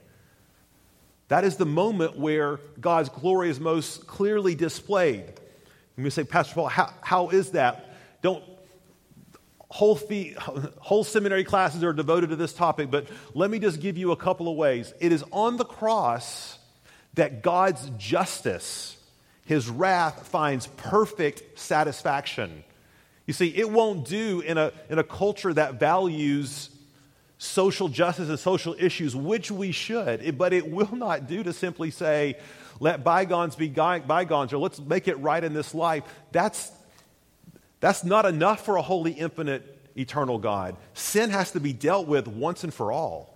That 1.29 1.43
is 1.43 1.57
the 1.57 1.65
moment 1.65 2.17
where 2.17 2.59
God's 2.79 3.09
glory 3.09 3.49
is 3.49 3.59
most 3.59 4.05
clearly 4.05 4.53
displayed. 4.53 5.25
You 5.97 6.09
say, 6.09 6.23
Pastor 6.25 6.55
Paul, 6.55 6.67
how, 6.67 6.93
how 7.01 7.29
is 7.29 7.51
that? 7.51 7.95
Don't 8.21 8.43
whole, 9.69 9.95
fee, 9.95 10.35
whole 10.79 11.03
seminary 11.03 11.43
classes 11.43 11.83
are 11.83 11.93
devoted 11.93 12.29
to 12.29 12.35
this 12.35 12.53
topic, 12.53 12.91
but 12.91 13.07
let 13.33 13.49
me 13.49 13.59
just 13.59 13.79
give 13.79 13.97
you 13.97 14.11
a 14.11 14.15
couple 14.15 14.47
of 14.47 14.55
ways. 14.55 14.93
It 14.99 15.11
is 15.11 15.23
on 15.31 15.57
the 15.57 15.65
cross 15.65 16.59
that 17.15 17.41
God's 17.41 17.89
justice, 17.97 18.97
his 19.45 19.69
wrath, 19.69 20.27
finds 20.27 20.67
perfect 20.67 21.59
satisfaction. 21.59 22.63
You 23.25 23.33
see, 23.33 23.47
it 23.47 23.69
won't 23.69 24.07
do 24.07 24.41
in 24.41 24.57
a, 24.57 24.71
in 24.89 24.99
a 24.99 25.03
culture 25.03 25.53
that 25.53 25.79
values 25.79 26.69
social 27.37 27.89
justice 27.89 28.29
and 28.29 28.39
social 28.39 28.75
issues, 28.77 29.15
which 29.15 29.51
we 29.51 29.71
should, 29.71 30.37
but 30.37 30.53
it 30.53 30.69
will 30.69 30.95
not 30.95 31.27
do 31.27 31.43
to 31.43 31.53
simply 31.53 31.91
say, 31.91 32.37
let 32.79 33.03
bygones 33.03 33.55
be 33.55 33.69
bygones, 33.69 34.53
or 34.53 34.57
let's 34.57 34.79
make 34.79 35.07
it 35.07 35.15
right 35.19 35.43
in 35.43 35.53
this 35.53 35.73
life. 35.73 36.03
That's, 36.31 36.71
that's 37.79 38.03
not 38.03 38.25
enough 38.25 38.65
for 38.65 38.77
a 38.77 38.81
holy, 38.81 39.11
infinite, 39.11 39.89
eternal 39.97 40.37
God. 40.37 40.75
Sin 40.93 41.29
has 41.29 41.51
to 41.51 41.59
be 41.59 41.73
dealt 41.73 42.07
with 42.07 42.27
once 42.27 42.63
and 42.63 42.73
for 42.73 42.91
all. 42.91 43.34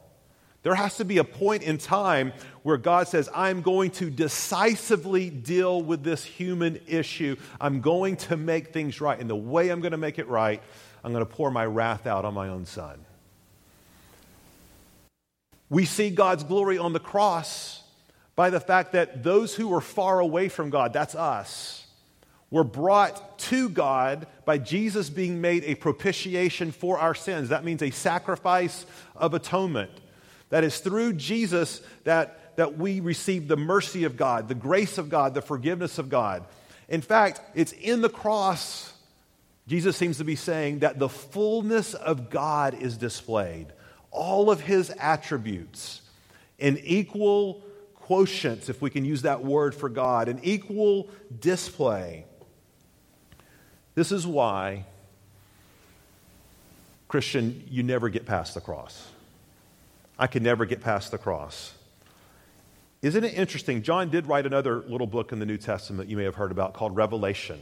There 0.61 0.75
has 0.75 0.97
to 0.97 1.05
be 1.05 1.19
a 1.19 1.23
point 1.23 1.63
in 1.63 1.77
time 1.77 2.33
where 2.63 2.77
God 2.77 3.07
says, 3.07 3.29
I'm 3.33 3.61
going 3.61 3.91
to 3.91 4.09
decisively 4.09 5.29
deal 5.29 5.81
with 5.81 6.03
this 6.03 6.23
human 6.25 6.79
issue. 6.85 7.37
I'm 7.61 7.79
going 7.79 8.17
to 8.17 8.35
make 8.35 8.73
things 8.73 8.99
right. 8.99 9.17
And 9.17 9.29
the 9.29 9.35
way 9.35 9.69
I'm 9.69 9.79
going 9.79 9.93
to 9.93 9.97
make 9.97 10.19
it 10.19 10.27
right, 10.27 10.61
I'm 11.03 11.13
going 11.13 11.25
to 11.25 11.31
pour 11.31 11.49
my 11.49 11.65
wrath 11.65 12.05
out 12.05 12.25
on 12.25 12.33
my 12.33 12.49
own 12.49 12.65
son. 12.65 13.05
We 15.69 15.85
see 15.85 16.09
God's 16.09 16.43
glory 16.43 16.77
on 16.77 16.93
the 16.93 16.99
cross 16.99 17.83
by 18.35 18.49
the 18.49 18.59
fact 18.59 18.93
that 18.93 19.23
those 19.23 19.55
who 19.55 19.67
were 19.67 19.81
far 19.81 20.19
away 20.19 20.49
from 20.49 20.69
God, 20.69 20.91
that's 20.91 21.15
us, 21.15 21.85
were 22.51 22.63
brought 22.63 23.37
to 23.37 23.69
God 23.69 24.27
by 24.43 24.57
Jesus 24.57 25.09
being 25.09 25.39
made 25.39 25.63
a 25.63 25.75
propitiation 25.75 26.71
for 26.71 26.97
our 26.97 27.13
sins. 27.13 27.49
That 27.49 27.63
means 27.63 27.81
a 27.81 27.91
sacrifice 27.91 28.85
of 29.15 29.33
atonement. 29.33 29.91
That 30.49 30.63
is 30.63 30.79
through 30.79 31.13
Jesus 31.13 31.81
that, 32.03 32.55
that 32.57 32.77
we 32.77 32.99
receive 32.99 33.47
the 33.47 33.57
mercy 33.57 34.03
of 34.03 34.17
God, 34.17 34.47
the 34.47 34.55
grace 34.55 34.97
of 34.97 35.09
God, 35.09 35.33
the 35.33 35.41
forgiveness 35.41 35.97
of 35.97 36.09
God. 36.09 36.45
In 36.87 37.01
fact, 37.01 37.41
it's 37.53 37.71
in 37.71 38.01
the 38.01 38.09
cross, 38.09 38.93
Jesus 39.67 39.95
seems 39.95 40.17
to 40.17 40.23
be 40.23 40.35
saying 40.35 40.79
that 40.79 40.97
the 40.97 41.09
fullness 41.09 41.93
of 41.93 42.31
God 42.31 42.73
is 42.73 42.97
displayed. 42.97 43.67
All 44.09 44.49
of 44.49 44.61
his 44.61 44.89
attributes 44.99 46.01
in 46.57 46.79
equal 46.83 47.63
quotients, 48.09 48.69
if 48.69 48.81
we 48.81 48.89
can 48.89 49.05
use 49.05 49.21
that 49.21 49.43
word 49.43 49.75
for 49.75 49.87
God, 49.87 50.27
an 50.27 50.39
equal 50.41 51.09
display. 51.39 52.25
This 53.93 54.11
is 54.11 54.25
why, 54.25 54.85
Christian, 57.07 57.63
you 57.69 57.83
never 57.83 58.09
get 58.09 58.25
past 58.25 58.55
the 58.55 58.61
cross. 58.61 59.07
I 60.19 60.27
could 60.27 60.43
never 60.43 60.65
get 60.65 60.81
past 60.81 61.11
the 61.11 61.17
cross. 61.17 61.73
Isn't 63.01 63.23
it 63.23 63.33
interesting? 63.33 63.81
John 63.81 64.09
did 64.09 64.27
write 64.27 64.45
another 64.45 64.81
little 64.81 65.07
book 65.07 65.31
in 65.31 65.39
the 65.39 65.45
New 65.45 65.57
Testament 65.57 66.09
you 66.09 66.17
may 66.17 66.25
have 66.25 66.35
heard 66.35 66.51
about 66.51 66.73
called 66.73 66.97
Revelation. 66.97 67.61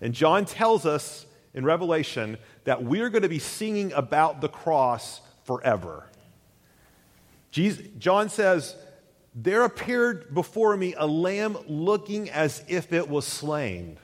And 0.00 0.14
John 0.14 0.46
tells 0.46 0.86
us 0.86 1.26
in 1.52 1.66
Revelation 1.66 2.38
that 2.64 2.82
we're 2.82 3.10
going 3.10 3.22
to 3.22 3.28
be 3.28 3.38
singing 3.38 3.92
about 3.92 4.40
the 4.40 4.48
cross 4.48 5.20
forever. 5.44 6.06
Jesus, 7.50 7.86
John 7.98 8.30
says, 8.30 8.74
There 9.34 9.64
appeared 9.64 10.32
before 10.34 10.74
me 10.74 10.94
a 10.96 11.06
lamb 11.06 11.58
looking 11.68 12.30
as 12.30 12.64
if 12.66 12.94
it 12.94 13.10
was 13.10 13.26
slain. 13.26 13.98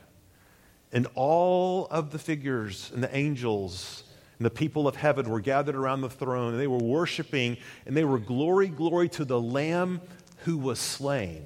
And 0.92 1.06
all 1.14 1.86
of 1.90 2.10
the 2.10 2.18
figures 2.18 2.90
and 2.94 3.02
the 3.02 3.16
angels 3.16 4.04
and 4.38 4.46
the 4.46 4.50
people 4.50 4.86
of 4.86 4.96
heaven 4.96 5.28
were 5.28 5.40
gathered 5.40 5.74
around 5.74 6.00
the 6.00 6.10
throne, 6.10 6.52
and 6.52 6.60
they 6.60 6.68
were 6.68 6.78
worshiping, 6.78 7.56
and 7.86 7.96
they 7.96 8.04
were 8.04 8.18
glory, 8.18 8.68
glory 8.68 9.08
to 9.10 9.24
the 9.24 9.40
Lamb 9.40 10.00
who 10.44 10.56
was 10.56 10.78
slain. 10.78 11.44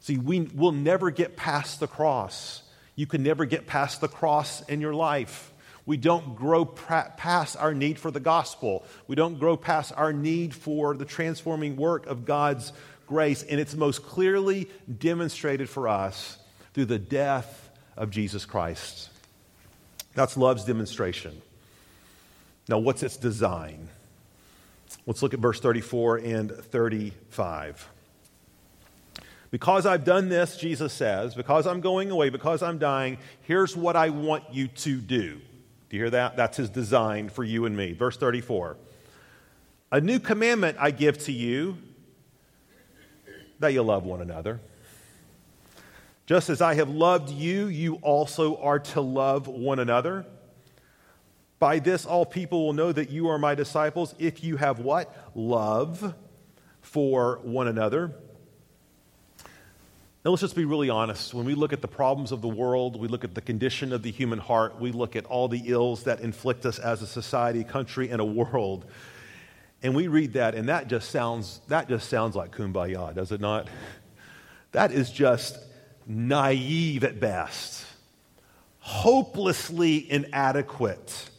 See, 0.00 0.16
we 0.16 0.40
will 0.40 0.72
never 0.72 1.10
get 1.10 1.36
past 1.36 1.80
the 1.80 1.88
cross. 1.88 2.62
You 2.94 3.06
can 3.06 3.22
never 3.22 3.44
get 3.44 3.66
past 3.66 4.00
the 4.00 4.08
cross 4.08 4.62
in 4.68 4.80
your 4.80 4.94
life. 4.94 5.52
We 5.84 5.96
don't 5.96 6.36
grow 6.36 6.64
past 6.64 7.56
our 7.56 7.74
need 7.74 7.98
for 7.98 8.10
the 8.10 8.20
gospel. 8.20 8.84
We 9.08 9.16
don't 9.16 9.38
grow 9.38 9.56
past 9.56 9.92
our 9.96 10.12
need 10.12 10.54
for 10.54 10.94
the 10.94 11.04
transforming 11.04 11.76
work 11.76 12.06
of 12.06 12.24
God's 12.24 12.72
grace. 13.06 13.42
And 13.42 13.58
it's 13.58 13.74
most 13.74 14.04
clearly 14.04 14.68
demonstrated 14.98 15.68
for 15.68 15.88
us 15.88 16.38
through 16.74 16.84
the 16.84 16.98
death 16.98 17.70
of 17.96 18.10
Jesus 18.10 18.44
Christ. 18.44 19.08
That's 20.14 20.36
love's 20.36 20.64
demonstration. 20.64 21.40
Now, 22.68 22.78
what's 22.78 23.02
its 23.02 23.16
design? 23.16 23.88
Let's 25.06 25.22
look 25.22 25.32
at 25.32 25.40
verse 25.40 25.58
34 25.60 26.18
and 26.18 26.52
35. 26.52 27.88
Because 29.50 29.86
I've 29.86 30.04
done 30.04 30.28
this, 30.28 30.58
Jesus 30.58 30.92
says, 30.92 31.34
because 31.34 31.66
I'm 31.66 31.80
going 31.80 32.10
away, 32.10 32.28
because 32.28 32.62
I'm 32.62 32.78
dying, 32.78 33.16
here's 33.42 33.74
what 33.74 33.96
I 33.96 34.10
want 34.10 34.44
you 34.52 34.68
to 34.68 34.98
do. 34.98 35.40
Do 35.88 35.96
you 35.96 36.02
hear 36.02 36.10
that? 36.10 36.36
That's 36.36 36.58
his 36.58 36.68
design 36.68 37.30
for 37.30 37.42
you 37.42 37.64
and 37.64 37.74
me. 37.74 37.92
Verse 37.92 38.18
34. 38.18 38.76
A 39.90 40.00
new 40.02 40.18
commandment 40.18 40.76
I 40.78 40.90
give 40.90 41.16
to 41.24 41.32
you 41.32 41.78
that 43.58 43.72
you 43.72 43.82
love 43.82 44.04
one 44.04 44.20
another. 44.20 44.60
Just 46.26 46.50
as 46.50 46.60
I 46.60 46.74
have 46.74 46.90
loved 46.90 47.30
you, 47.30 47.68
you 47.68 47.94
also 48.02 48.58
are 48.58 48.78
to 48.80 49.00
love 49.00 49.48
one 49.48 49.78
another. 49.78 50.26
By 51.58 51.80
this, 51.80 52.06
all 52.06 52.24
people 52.24 52.66
will 52.66 52.72
know 52.72 52.92
that 52.92 53.10
you 53.10 53.28
are 53.28 53.38
my 53.38 53.54
disciples 53.54 54.14
if 54.18 54.44
you 54.44 54.56
have 54.56 54.78
what? 54.78 55.14
Love 55.34 56.14
for 56.80 57.40
one 57.42 57.66
another. 57.66 58.14
Now, 60.24 60.32
let's 60.32 60.40
just 60.42 60.56
be 60.56 60.64
really 60.64 60.90
honest. 60.90 61.32
When 61.32 61.46
we 61.46 61.54
look 61.54 61.72
at 61.72 61.80
the 61.80 61.88
problems 61.88 62.32
of 62.32 62.42
the 62.42 62.48
world, 62.48 63.00
we 63.00 63.08
look 63.08 63.24
at 63.24 63.34
the 63.34 63.40
condition 63.40 63.92
of 63.92 64.02
the 64.02 64.10
human 64.10 64.38
heart, 64.38 64.80
we 64.80 64.92
look 64.92 65.16
at 65.16 65.24
all 65.26 65.48
the 65.48 65.62
ills 65.66 66.04
that 66.04 66.20
inflict 66.20 66.66
us 66.66 66.78
as 66.78 67.02
a 67.02 67.06
society, 67.06 67.64
country, 67.64 68.10
and 68.10 68.20
a 68.20 68.24
world, 68.24 68.84
and 69.82 69.94
we 69.94 70.08
read 70.08 70.32
that, 70.32 70.54
and 70.54 70.68
that 70.68 70.88
just 70.88 71.10
sounds, 71.10 71.60
that 71.68 71.88
just 71.88 72.08
sounds 72.08 72.34
like 72.34 72.50
kumbaya, 72.50 73.14
does 73.14 73.30
it 73.30 73.40
not? 73.40 73.68
That 74.72 74.90
is 74.90 75.10
just 75.10 75.58
naive 76.06 77.04
at 77.04 77.20
best, 77.20 77.86
hopelessly 78.80 80.10
inadequate 80.10 81.30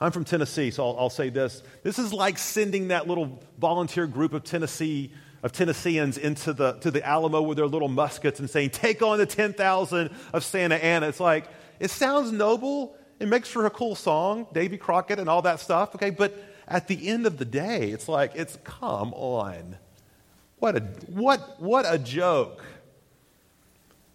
I'm 0.00 0.12
from 0.12 0.24
Tennessee, 0.24 0.70
so 0.70 0.88
I'll, 0.88 0.98
I'll, 0.98 1.10
say 1.10 1.28
this. 1.28 1.62
This 1.82 1.98
is 1.98 2.12
like 2.12 2.38
sending 2.38 2.88
that 2.88 3.08
little 3.08 3.42
volunteer 3.58 4.06
group 4.06 4.32
of 4.32 4.44
Tennessee 4.44 5.12
of 5.42 5.52
Tennesseans 5.52 6.18
into 6.18 6.52
the 6.52 6.72
to 6.74 6.90
the 6.90 7.04
Alamo 7.06 7.42
with 7.42 7.56
their 7.56 7.66
little 7.66 7.88
muskets 7.88 8.40
and 8.40 8.48
saying, 8.48 8.70
"Take 8.70 9.02
on 9.02 9.18
the 9.18 9.26
ten 9.26 9.52
thousand 9.52 10.10
of 10.32 10.44
Santa 10.44 10.76
Anna." 10.76 11.08
It's 11.08 11.20
like 11.20 11.46
it 11.80 11.90
sounds 11.90 12.32
noble. 12.32 12.96
It 13.18 13.26
makes 13.26 13.48
for 13.48 13.66
a 13.66 13.70
cool 13.70 13.96
song, 13.96 14.46
Davy 14.52 14.76
Crockett 14.76 15.18
and 15.18 15.28
all 15.28 15.42
that 15.42 15.58
stuff. 15.58 15.94
Okay, 15.96 16.10
but 16.10 16.36
at 16.68 16.86
the 16.86 17.08
end 17.08 17.26
of 17.26 17.38
the 17.38 17.44
day, 17.44 17.90
it's 17.90 18.08
like 18.08 18.32
it's 18.34 18.56
come 18.62 19.12
on. 19.14 19.76
What 20.58 20.76
a 20.76 20.80
what 21.08 21.60
what 21.60 21.84
a 21.88 21.98
joke. 21.98 22.64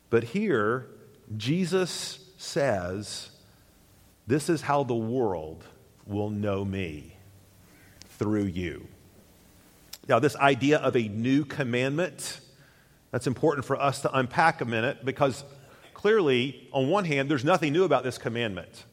But 0.09 0.23
here, 0.25 0.87
Jesus 1.35 2.19
says, 2.37 3.31
"This 4.27 4.49
is 4.49 4.61
how 4.61 4.83
the 4.83 4.95
world." 4.95 5.65
Will 6.05 6.29
know 6.29 6.63
me 6.65 7.15
through 8.17 8.45
you. 8.45 8.87
Now, 10.07 10.19
this 10.19 10.35
idea 10.35 10.79
of 10.79 10.95
a 10.95 11.07
new 11.07 11.45
commandment, 11.45 12.39
that's 13.11 13.27
important 13.27 13.65
for 13.65 13.79
us 13.79 14.01
to 14.01 14.17
unpack 14.17 14.61
a 14.61 14.65
minute 14.65 15.05
because 15.05 15.43
clearly, 15.93 16.67
on 16.73 16.89
one 16.89 17.05
hand, 17.05 17.29
there's 17.29 17.45
nothing 17.45 17.71
new 17.71 17.83
about 17.83 18.03
this 18.03 18.17
commandment. 18.17 18.85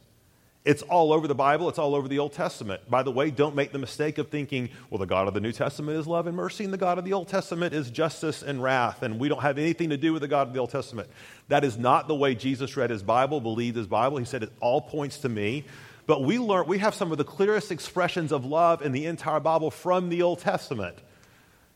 It's 0.63 0.83
all 0.83 1.13
over 1.13 1.27
the 1.27 1.35
Bible, 1.35 1.71
it's 1.71 1.79
all 1.79 1.95
over 1.95 2.07
the 2.07 2.19
Old 2.19 2.35
Testament. 2.35 2.89
By 2.89 3.03
the 3.03 3.11
way, 3.11 3.31
don't 3.31 3.57
make 3.57 3.73
the 3.73 3.79
mistake 3.79 4.19
of 4.19 4.29
thinking, 4.29 4.69
well, 4.91 4.99
the 4.99 5.07
God 5.07 5.27
of 5.27 5.33
the 5.33 5.41
New 5.41 5.53
Testament 5.53 5.99
is 5.99 6.07
love 6.07 6.27
and 6.27 6.37
mercy, 6.37 6.65
and 6.65 6.73
the 6.73 6.79
God 6.79 6.99
of 6.99 7.05
the 7.07 7.15
Old 7.15 7.29
Testament 7.29 7.73
is 7.73 7.91
justice 7.91 8.43
and 8.43 8.63
wrath, 8.63 9.03
and 9.03 9.19
we 9.19 9.31
don't 9.31 9.41
have 9.41 9.57
anything 9.57 9.89
to 9.89 9.97
do 9.97 10.13
with 10.13 10.21
the 10.21 10.29
God 10.29 10.49
of 10.49 10.53
the 10.53 10.61
Old 10.61 10.69
Testament. 10.69 11.09
That 11.49 11.65
is 11.65 11.79
not 11.79 12.09
the 12.09 12.15
way 12.15 12.35
Jesus 12.35 12.77
read 12.77 12.91
his 12.91 13.03
Bible, 13.03 13.41
believed 13.41 13.77
his 13.79 13.87
Bible. 13.87 14.19
He 14.19 14.27
said 14.27 14.43
it 14.43 14.53
all 14.61 14.83
points 14.83 15.17
to 15.21 15.31
me. 15.31 15.65
But 16.11 16.25
we 16.25 16.41
learn 16.41 16.67
we 16.67 16.79
have 16.79 16.97
some 16.97 17.13
of 17.13 17.19
the 17.19 17.25
clearest 17.25 17.71
expressions 17.71 18.33
of 18.33 18.45
love 18.45 18.83
in 18.83 18.91
the 18.91 19.07
entire 19.07 19.39
Bible 19.39 19.71
from 19.71 20.09
the 20.09 20.23
Old 20.23 20.41
Testament. 20.41 20.99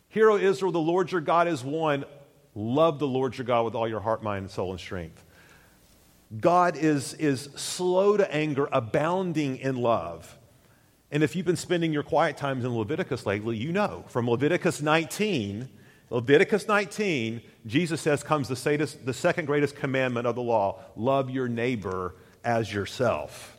Hear, 0.09 0.29
O 0.29 0.37
Israel, 0.37 0.73
the 0.73 0.81
Lord 0.81 1.13
your 1.13 1.21
God 1.21 1.47
is 1.47 1.63
one. 1.63 2.05
Love 2.53 2.99
the 2.99 3.07
Lord 3.07 3.39
your 3.39 3.45
God 3.45 3.65
with 3.65 3.77
all 3.77 3.87
your 3.87 4.01
heart, 4.01 4.25
mind, 4.25 4.51
soul, 4.51 4.73
and 4.73 4.81
strength. 4.81 5.23
God 6.41 6.77
is, 6.77 7.15
is 7.15 7.43
slow 7.55 8.17
to 8.17 8.35
anger, 8.35 8.69
abounding 8.73 9.59
in 9.59 9.77
love. 9.77 10.37
And 11.13 11.23
if 11.23 11.37
you've 11.37 11.47
been 11.47 11.55
spending 11.55 11.93
your 11.93 12.03
quiet 12.03 12.37
times 12.37 12.65
in 12.65 12.77
Leviticus 12.77 13.27
lately, 13.27 13.57
you 13.57 13.71
know 13.71 14.05
from 14.09 14.29
Leviticus 14.29 14.83
19, 14.83 15.69
Leviticus 16.11 16.67
19, 16.67 17.41
Jesus 17.69 18.01
says 18.01 18.25
comes 18.25 18.49
the, 18.49 18.99
the 19.05 19.15
second 19.15 19.45
greatest 19.45 19.77
commandment 19.77 20.27
of 20.27 20.35
the 20.35 20.43
law 20.43 20.81
love 20.97 21.31
your 21.31 21.47
neighbor 21.47 22.17
as 22.43 22.75
yourself. 22.75 23.54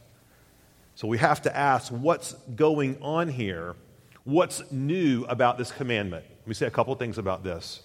So 0.95 1.09
we 1.09 1.17
have 1.17 1.41
to 1.41 1.55
ask 1.55 1.91
what's 1.91 2.33
going 2.55 2.97
on 3.01 3.27
here? 3.27 3.75
What's 4.23 4.71
new 4.71 5.25
about 5.25 5.57
this 5.57 5.71
commandment? 5.71 6.25
Let 6.39 6.47
me 6.47 6.53
say 6.53 6.67
a 6.67 6.71
couple 6.71 6.95
things 6.95 7.17
about 7.17 7.43
this. 7.43 7.81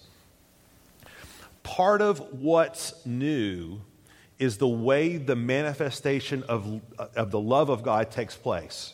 Part 1.61 2.01
of 2.01 2.19
what's 2.41 3.05
new 3.05 3.81
is 4.39 4.57
the 4.57 4.67
way 4.67 5.17
the 5.17 5.35
manifestation 5.35 6.43
of, 6.43 6.81
of 6.97 7.31
the 7.31 7.39
love 7.39 7.69
of 7.69 7.83
God 7.83 8.09
takes 8.11 8.35
place. 8.35 8.93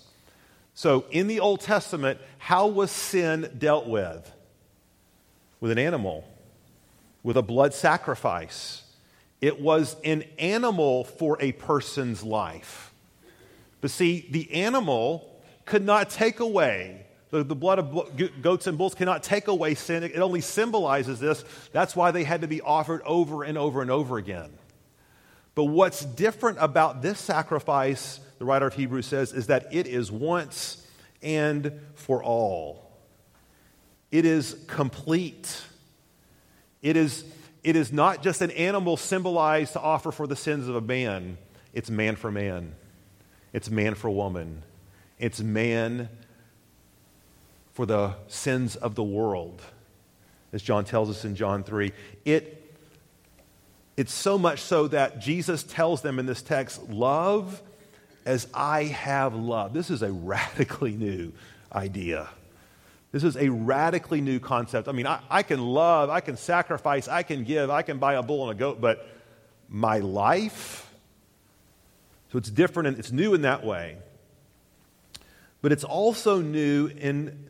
So 0.73 1.05
in 1.11 1.27
the 1.27 1.39
Old 1.39 1.61
Testament, 1.61 2.19
how 2.37 2.67
was 2.67 2.91
sin 2.91 3.49
dealt 3.57 3.87
with? 3.87 4.31
With 5.59 5.71
an 5.71 5.79
animal, 5.79 6.27
with 7.23 7.37
a 7.37 7.41
blood 7.41 7.73
sacrifice. 7.73 8.83
It 9.41 9.61
was 9.61 9.95
an 10.03 10.23
animal 10.37 11.03
for 11.03 11.37
a 11.39 11.51
person's 11.51 12.23
life. 12.23 12.91
But 13.81 13.91
see, 13.91 14.27
the 14.29 14.51
animal 14.53 15.41
could 15.65 15.85
not 15.85 16.09
take 16.09 16.39
away, 16.39 17.05
the, 17.29 17.43
the 17.43 17.55
blood 17.55 17.79
of 17.79 18.41
goats 18.41 18.67
and 18.67 18.77
bulls 18.77 18.95
cannot 18.95 19.21
take 19.21 19.47
away 19.47 19.75
sin. 19.75 20.03
It 20.03 20.17
only 20.17 20.41
symbolizes 20.41 21.19
this. 21.19 21.43
That's 21.73 21.95
why 21.95 22.11
they 22.11 22.23
had 22.23 22.41
to 22.41 22.47
be 22.47 22.61
offered 22.61 23.01
over 23.03 23.43
and 23.43 23.57
over 23.57 23.81
and 23.81 23.91
over 23.91 24.17
again. 24.17 24.49
But 25.53 25.65
what's 25.65 26.05
different 26.05 26.59
about 26.61 27.01
this 27.01 27.19
sacrifice, 27.19 28.19
the 28.39 28.45
writer 28.45 28.67
of 28.67 28.75
Hebrews 28.75 29.07
says, 29.07 29.33
is 29.33 29.47
that 29.47 29.73
it 29.73 29.87
is 29.87 30.11
once 30.11 30.85
and 31.21 31.81
for 31.95 32.23
all. 32.23 32.91
It 34.11 34.23
is 34.25 34.55
complete. 34.67 35.61
It 36.81 36.95
is, 36.95 37.25
it 37.63 37.75
is 37.75 37.91
not 37.91 38.23
just 38.23 38.41
an 38.41 38.51
animal 38.51 38.95
symbolized 38.95 39.73
to 39.73 39.81
offer 39.81 40.11
for 40.11 40.27
the 40.27 40.35
sins 40.35 40.69
of 40.69 40.75
a 40.75 40.81
man, 40.81 41.37
it's 41.73 41.89
man 41.89 42.15
for 42.15 42.31
man. 42.31 42.73
It's 43.57 43.71
man 43.71 43.95
for 43.95 44.07
woman. 44.07 44.61
It's 45.17 45.39
man 45.39 46.09
for 47.73 47.87
the 47.87 48.13
sins 48.27 48.75
of 48.75 48.93
the 48.93 49.01
world, 49.01 49.63
as 50.53 50.61
John 50.61 50.85
tells 50.85 51.09
us 51.09 51.25
in 51.25 51.35
John 51.35 51.63
3. 51.63 51.91
It, 52.23 52.71
it's 53.97 54.13
so 54.13 54.37
much 54.37 54.59
so 54.59 54.87
that 54.89 55.17
Jesus 55.17 55.63
tells 55.63 56.03
them 56.03 56.19
in 56.19 56.27
this 56.27 56.43
text, 56.43 56.87
Love 56.87 57.63
as 58.27 58.47
I 58.53 58.83
have 58.83 59.33
loved. 59.33 59.73
This 59.73 59.89
is 59.89 60.03
a 60.03 60.11
radically 60.11 60.91
new 60.91 61.33
idea. 61.73 62.29
This 63.11 63.23
is 63.23 63.37
a 63.37 63.49
radically 63.49 64.21
new 64.21 64.39
concept. 64.39 64.87
I 64.87 64.91
mean, 64.91 65.07
I, 65.07 65.19
I, 65.31 65.41
can 65.41 65.65
love, 65.65 66.11
I 66.11 66.19
can 66.19 66.37
sacrifice, 66.37 67.07
I 67.07 67.23
can 67.23 67.43
give, 67.43 67.71
I 67.71 67.81
can 67.81 67.97
buy 67.97 68.13
a 68.13 68.21
bull 68.21 68.47
and 68.47 68.55
a 68.55 68.59
goat, 68.59 68.79
but 68.79 69.07
my 69.67 69.97
life, 69.97 70.86
so 72.31 72.37
it's 72.37 72.49
different 72.49 72.87
and 72.87 72.99
it's 72.99 73.11
new 73.11 73.33
in 73.33 73.41
that 73.41 73.65
way. 73.65 73.97
But 75.61 75.71
it's 75.71 75.83
also 75.83 76.41
new 76.41 76.87
in 76.87 77.47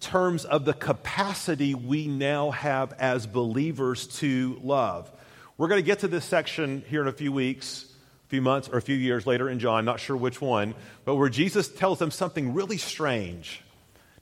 terms 0.00 0.44
of 0.44 0.64
the 0.64 0.74
capacity 0.74 1.74
we 1.74 2.06
now 2.06 2.50
have 2.50 2.92
as 2.94 3.26
believers 3.26 4.06
to 4.18 4.58
love. 4.62 5.10
We're 5.56 5.68
going 5.68 5.82
to 5.82 5.86
get 5.86 6.00
to 6.00 6.08
this 6.08 6.24
section 6.24 6.84
here 6.88 7.02
in 7.02 7.08
a 7.08 7.12
few 7.12 7.32
weeks, 7.32 7.84
a 8.26 8.28
few 8.28 8.42
months, 8.42 8.68
or 8.68 8.78
a 8.78 8.82
few 8.82 8.94
years 8.94 9.26
later 9.26 9.48
in 9.48 9.58
John, 9.58 9.84
not 9.84 9.98
sure 9.98 10.16
which 10.16 10.40
one, 10.40 10.74
but 11.04 11.16
where 11.16 11.28
Jesus 11.28 11.68
tells 11.68 11.98
them 11.98 12.10
something 12.10 12.54
really 12.54 12.78
strange. 12.78 13.62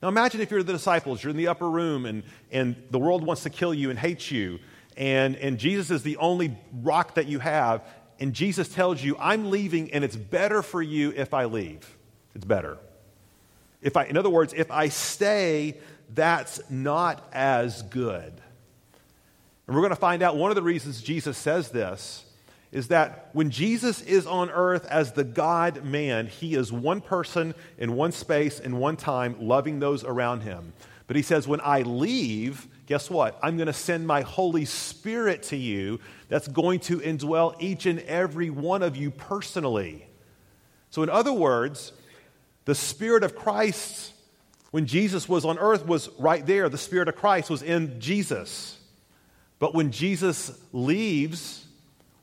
Now 0.00 0.08
imagine 0.08 0.40
if 0.40 0.50
you're 0.50 0.62
the 0.62 0.72
disciples, 0.72 1.22
you're 1.22 1.30
in 1.30 1.36
the 1.36 1.48
upper 1.48 1.68
room, 1.68 2.06
and, 2.06 2.22
and 2.50 2.76
the 2.90 2.98
world 2.98 3.24
wants 3.24 3.42
to 3.42 3.50
kill 3.50 3.74
you 3.74 3.90
and 3.90 3.98
hate 3.98 4.30
you, 4.30 4.60
and, 4.96 5.36
and 5.36 5.58
Jesus 5.58 5.90
is 5.90 6.02
the 6.02 6.16
only 6.16 6.56
rock 6.82 7.14
that 7.14 7.26
you 7.26 7.38
have, 7.38 7.82
and 8.18 8.32
Jesus 8.32 8.68
tells 8.68 9.02
you, 9.02 9.16
I'm 9.18 9.50
leaving 9.50 9.92
and 9.92 10.02
it's 10.04 10.16
better 10.16 10.62
for 10.62 10.82
you 10.82 11.12
if 11.16 11.34
I 11.34 11.44
leave. 11.44 11.96
It's 12.34 12.44
better. 12.44 12.78
If 13.82 13.96
I, 13.96 14.04
in 14.04 14.16
other 14.16 14.30
words, 14.30 14.52
if 14.56 14.70
I 14.70 14.88
stay, 14.88 15.76
that's 16.14 16.60
not 16.70 17.28
as 17.32 17.82
good. 17.82 18.32
And 19.66 19.74
we're 19.74 19.82
going 19.82 19.90
to 19.90 19.96
find 19.96 20.22
out 20.22 20.36
one 20.36 20.50
of 20.50 20.54
the 20.54 20.62
reasons 20.62 21.02
Jesus 21.02 21.36
says 21.36 21.70
this 21.70 22.24
is 22.72 22.88
that 22.88 23.30
when 23.32 23.50
Jesus 23.50 24.02
is 24.02 24.26
on 24.26 24.50
earth 24.50 24.84
as 24.86 25.12
the 25.12 25.24
God 25.24 25.84
man, 25.84 26.26
he 26.26 26.54
is 26.54 26.72
one 26.72 27.00
person 27.00 27.54
in 27.78 27.94
one 27.94 28.12
space, 28.12 28.60
in 28.60 28.78
one 28.78 28.96
time, 28.96 29.36
loving 29.40 29.78
those 29.78 30.04
around 30.04 30.40
him. 30.40 30.72
But 31.06 31.16
he 31.16 31.22
says, 31.22 31.46
when 31.46 31.60
I 31.62 31.82
leave, 31.82 32.66
guess 32.86 33.10
what? 33.10 33.38
I'm 33.42 33.56
going 33.56 33.66
to 33.66 33.72
send 33.72 34.06
my 34.06 34.22
Holy 34.22 34.64
Spirit 34.64 35.42
to 35.44 35.56
you 35.56 36.00
that's 36.28 36.48
going 36.48 36.80
to 36.80 36.98
indwell 37.00 37.54
each 37.60 37.86
and 37.86 38.00
every 38.00 38.48
one 38.50 38.82
of 38.82 38.96
you 38.96 39.10
personally. 39.10 40.06
So, 40.90 41.02
in 41.02 41.10
other 41.10 41.32
words, 41.32 41.92
the 42.64 42.74
Spirit 42.74 43.24
of 43.24 43.36
Christ, 43.36 44.12
when 44.70 44.86
Jesus 44.86 45.28
was 45.28 45.44
on 45.44 45.58
earth, 45.58 45.86
was 45.86 46.08
right 46.18 46.44
there. 46.46 46.68
The 46.68 46.78
Spirit 46.78 47.08
of 47.08 47.16
Christ 47.16 47.50
was 47.50 47.62
in 47.62 48.00
Jesus. 48.00 48.78
But 49.58 49.74
when 49.74 49.90
Jesus 49.90 50.56
leaves, 50.72 51.66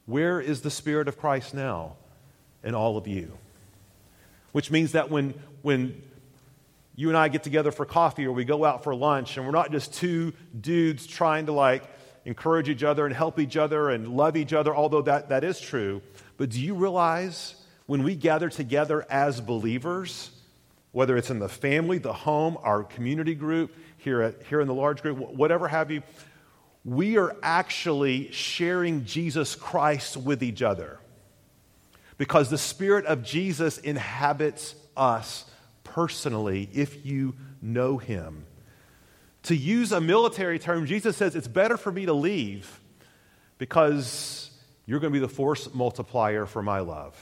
where 0.06 0.39
is 0.39 0.62
the 0.62 0.71
Spirit 0.71 1.08
of 1.08 1.17
Christ 1.17 1.54
now? 1.54 1.97
In 2.63 2.76
all 2.76 2.97
of 2.97 3.08
you. 3.08 3.38
Which 4.54 4.71
means 4.71 4.93
that 4.93 5.10
when, 5.10 5.34
when 5.62 6.02
you 6.95 7.10
and 7.10 7.17
I 7.17 7.27
get 7.27 7.43
together 7.43 7.71
for 7.71 7.86
coffee 7.86 8.25
or 8.25 8.32
we 8.32 8.45
go 8.45 8.63
out 8.65 8.84
for 8.84 8.93
lunch 8.93 9.38
and 9.38 9.45
we're 9.45 9.51
not 9.51 9.71
just 9.71 9.93
two 9.93 10.34
dudes 10.60 11.08
trying 11.08 11.47
to 11.47 11.51
like 11.51 11.84
encourage 12.25 12.69
each 12.69 12.84
other 12.84 13.06
and 13.06 13.15
help 13.15 13.39
each 13.39 13.58
other 13.58 13.89
and 13.89 14.15
love 14.15 14.38
each 14.38 14.53
other, 14.53 14.75
although 14.75 15.01
that, 15.01 15.29
that 15.29 15.43
is 15.43 15.60
true. 15.60 16.01
But 16.38 16.49
do 16.49 16.62
you 16.62 16.75
realize 16.75 17.56
when 17.86 18.03
we 18.03 18.15
gather 18.15 18.49
together 18.49 19.06
as 19.10 19.41
believers, 19.41 20.32
whether 20.91 21.17
it's 21.17 21.29
in 21.29 21.39
the 21.39 21.49
family, 21.49 21.97
the 21.97 22.13
home, 22.13 22.58
our 22.62 22.84
community 22.84 23.36
group, 23.36 23.75
here, 23.97 24.21
at, 24.21 24.43
here 24.43 24.62
in 24.62 24.67
the 24.67 24.73
large 24.73 25.01
group, 25.01 25.17
whatever 25.17 25.67
have 25.67 25.89
you, 25.89 26.03
we 26.86 27.17
are 27.17 27.36
actually 27.41 28.32
sharing 28.32 29.06
Jesus 29.06 29.56
Christ 29.56 30.17
with 30.17 30.43
each 30.43 30.62
other 30.62 30.99
because 32.17 32.49
the 32.49 32.58
Spirit 32.58 33.06
of 33.06 33.23
Jesus 33.23 33.77
inhabits 33.77 34.75
us 34.95 35.45
personally 35.93 36.69
if 36.73 37.06
you 37.06 37.36
know 37.62 37.97
Him. 37.97 38.45
To 39.43 39.56
use 39.56 39.91
a 39.91 40.01
military 40.01 40.58
term, 40.58 40.88
Jesus 40.88 41.15
says 41.15 41.36
it's 41.36 41.47
better 41.47 41.77
for 41.77 41.91
me 41.91 42.08
to 42.08 42.13
leave 42.13 42.79
because 43.60 44.49
you're 44.86 44.99
going 44.99 45.13
to 45.13 45.19
be 45.19 45.25
the 45.25 45.34
force 45.34 45.71
multiplier 45.73 46.45
for 46.45 46.63
my 46.63 46.79
love. 46.79 47.15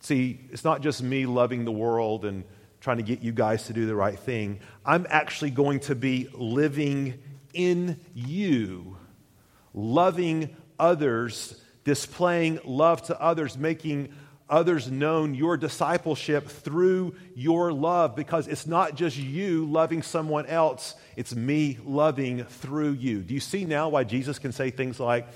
See, 0.00 0.40
it's 0.50 0.64
not 0.64 0.80
just 0.80 1.02
me 1.02 1.26
loving 1.26 1.64
the 1.64 1.72
world 1.72 2.24
and 2.24 2.44
trying 2.80 2.98
to 2.98 3.02
get 3.02 3.20
you 3.20 3.32
guys 3.32 3.66
to 3.66 3.72
do 3.72 3.86
the 3.86 3.94
right 3.94 4.18
thing. 4.18 4.60
I'm 4.84 5.06
actually 5.10 5.50
going 5.50 5.80
to 5.80 5.94
be 5.94 6.28
living 6.32 7.20
in 7.52 8.00
you, 8.14 8.96
loving 9.74 10.56
others, 10.78 11.60
displaying 11.84 12.60
love 12.64 13.02
to 13.02 13.20
others, 13.20 13.58
making 13.58 14.14
others 14.48 14.90
known 14.90 15.34
your 15.34 15.56
discipleship 15.56 16.48
through 16.48 17.14
your 17.34 17.72
love 17.72 18.14
because 18.14 18.46
it's 18.46 18.66
not 18.66 18.94
just 18.94 19.16
you 19.16 19.66
loving 19.66 20.02
someone 20.02 20.46
else, 20.46 20.94
it's 21.16 21.34
me 21.34 21.78
loving 21.84 22.44
through 22.44 22.92
you. 22.92 23.22
Do 23.22 23.34
you 23.34 23.40
see 23.40 23.64
now 23.64 23.88
why 23.88 24.04
Jesus 24.04 24.38
can 24.38 24.52
say 24.52 24.70
things 24.70 25.00
like, 25.00 25.26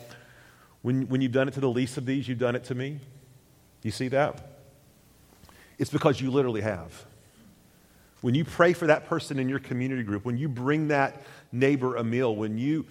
when, 0.83 1.09
when 1.09 1.21
you've 1.21 1.33
done 1.33 1.49
it 1.49 1.55
to 1.55 1.61
the 1.61 1.69
least 1.69 1.97
of 1.97 2.07
these, 2.07 2.29
you've 2.29 2.39
done 2.39 2.55
it 2.55 2.65
to 2.65 2.75
me? 2.75 2.91
Do 2.91 3.89
you 3.89 3.93
see 3.93 4.09
that? 4.09 4.51
It's 5.79 5.91
because 5.91 6.21
you 6.21 6.31
literally 6.31 6.61
have. 6.61 7.07
When 8.21 8.35
you 8.35 8.45
pray 8.45 8.75
for 8.75 8.87
that 8.87 9.07
person 9.07 9.39
in 9.39 9.49
your 9.49 9.59
community 9.59 10.03
group, 10.03 10.25
when 10.25 10.37
you 10.37 10.49
bring 10.49 10.89
that 10.89 11.23
neighbor 11.53 11.97
a 11.97 12.05
meal, 12.05 12.37
when 12.37 12.59
you, 12.59 12.87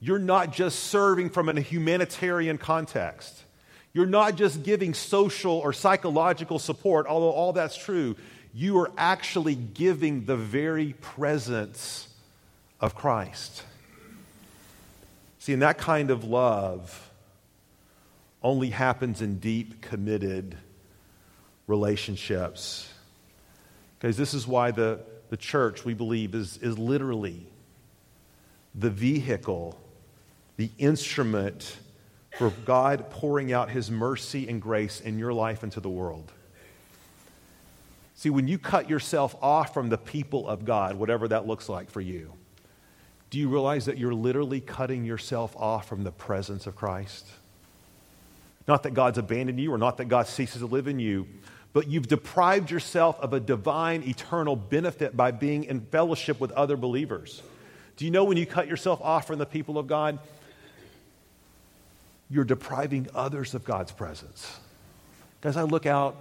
you're 0.00 0.18
not 0.18 0.52
just 0.52 0.80
serving 0.84 1.30
from 1.30 1.48
a 1.48 1.60
humanitarian 1.60 2.56
context. 2.56 3.44
You're 3.92 4.06
not 4.06 4.36
just 4.36 4.62
giving 4.62 4.94
social 4.94 5.52
or 5.52 5.72
psychological 5.72 6.58
support, 6.58 7.06
although 7.06 7.30
all 7.30 7.52
that's 7.52 7.76
true. 7.76 8.16
You 8.54 8.78
are 8.78 8.90
actually 8.96 9.54
giving 9.54 10.24
the 10.26 10.36
very 10.36 10.94
presence 11.00 12.08
of 12.80 12.94
Christ. 12.94 13.64
See, 15.38 15.52
and 15.52 15.62
that 15.62 15.78
kind 15.78 16.10
of 16.10 16.24
love 16.24 17.10
only 18.42 18.70
happens 18.70 19.20
in 19.22 19.38
deep, 19.38 19.80
committed 19.80 20.56
relationships. 21.66 22.90
Because 23.98 24.16
this 24.16 24.34
is 24.34 24.46
why 24.46 24.70
the, 24.70 25.00
the 25.28 25.36
church, 25.36 25.84
we 25.84 25.94
believe, 25.94 26.34
is, 26.34 26.56
is 26.58 26.78
literally 26.78 27.46
the 28.74 28.90
vehicle, 28.90 29.78
the 30.56 30.70
instrument 30.78 31.76
for 32.36 32.50
God 32.64 33.10
pouring 33.10 33.52
out 33.52 33.70
his 33.70 33.90
mercy 33.90 34.48
and 34.48 34.60
grace 34.60 35.00
in 35.00 35.18
your 35.18 35.32
life 35.32 35.62
into 35.62 35.80
the 35.80 35.90
world. 35.90 36.32
See, 38.14 38.30
when 38.30 38.48
you 38.48 38.58
cut 38.58 38.90
yourself 38.90 39.34
off 39.40 39.72
from 39.72 39.88
the 39.88 39.98
people 39.98 40.46
of 40.46 40.64
God, 40.64 40.96
whatever 40.96 41.28
that 41.28 41.46
looks 41.46 41.68
like 41.68 41.90
for 41.90 42.00
you, 42.00 42.32
do 43.30 43.38
you 43.38 43.48
realize 43.48 43.86
that 43.86 43.96
you're 43.96 44.14
literally 44.14 44.60
cutting 44.60 45.04
yourself 45.04 45.56
off 45.56 45.88
from 45.88 46.04
the 46.04 46.10
presence 46.10 46.66
of 46.66 46.76
Christ? 46.76 47.26
Not 48.68 48.82
that 48.82 48.92
God's 48.92 49.18
abandoned 49.18 49.58
you 49.58 49.72
or 49.72 49.78
not 49.78 49.96
that 49.96 50.06
God 50.06 50.26
ceases 50.26 50.60
to 50.60 50.66
live 50.66 50.86
in 50.86 50.98
you, 50.98 51.26
but 51.72 51.88
you've 51.88 52.08
deprived 52.08 52.70
yourself 52.70 53.18
of 53.20 53.32
a 53.32 53.40
divine, 53.40 54.02
eternal 54.02 54.56
benefit 54.56 55.16
by 55.16 55.30
being 55.30 55.64
in 55.64 55.80
fellowship 55.80 56.40
with 56.40 56.50
other 56.52 56.76
believers. 56.76 57.42
Do 57.96 58.04
you 58.04 58.10
know 58.10 58.24
when 58.24 58.36
you 58.36 58.46
cut 58.46 58.66
yourself 58.66 59.00
off 59.02 59.26
from 59.26 59.38
the 59.38 59.46
people 59.46 59.78
of 59.78 59.86
God, 59.86 60.18
you're 62.30 62.44
depriving 62.44 63.08
others 63.14 63.54
of 63.54 63.64
God's 63.64 63.92
presence? 63.92 64.58
Guys, 65.40 65.56
I 65.56 65.62
look 65.62 65.86
out 65.86 66.16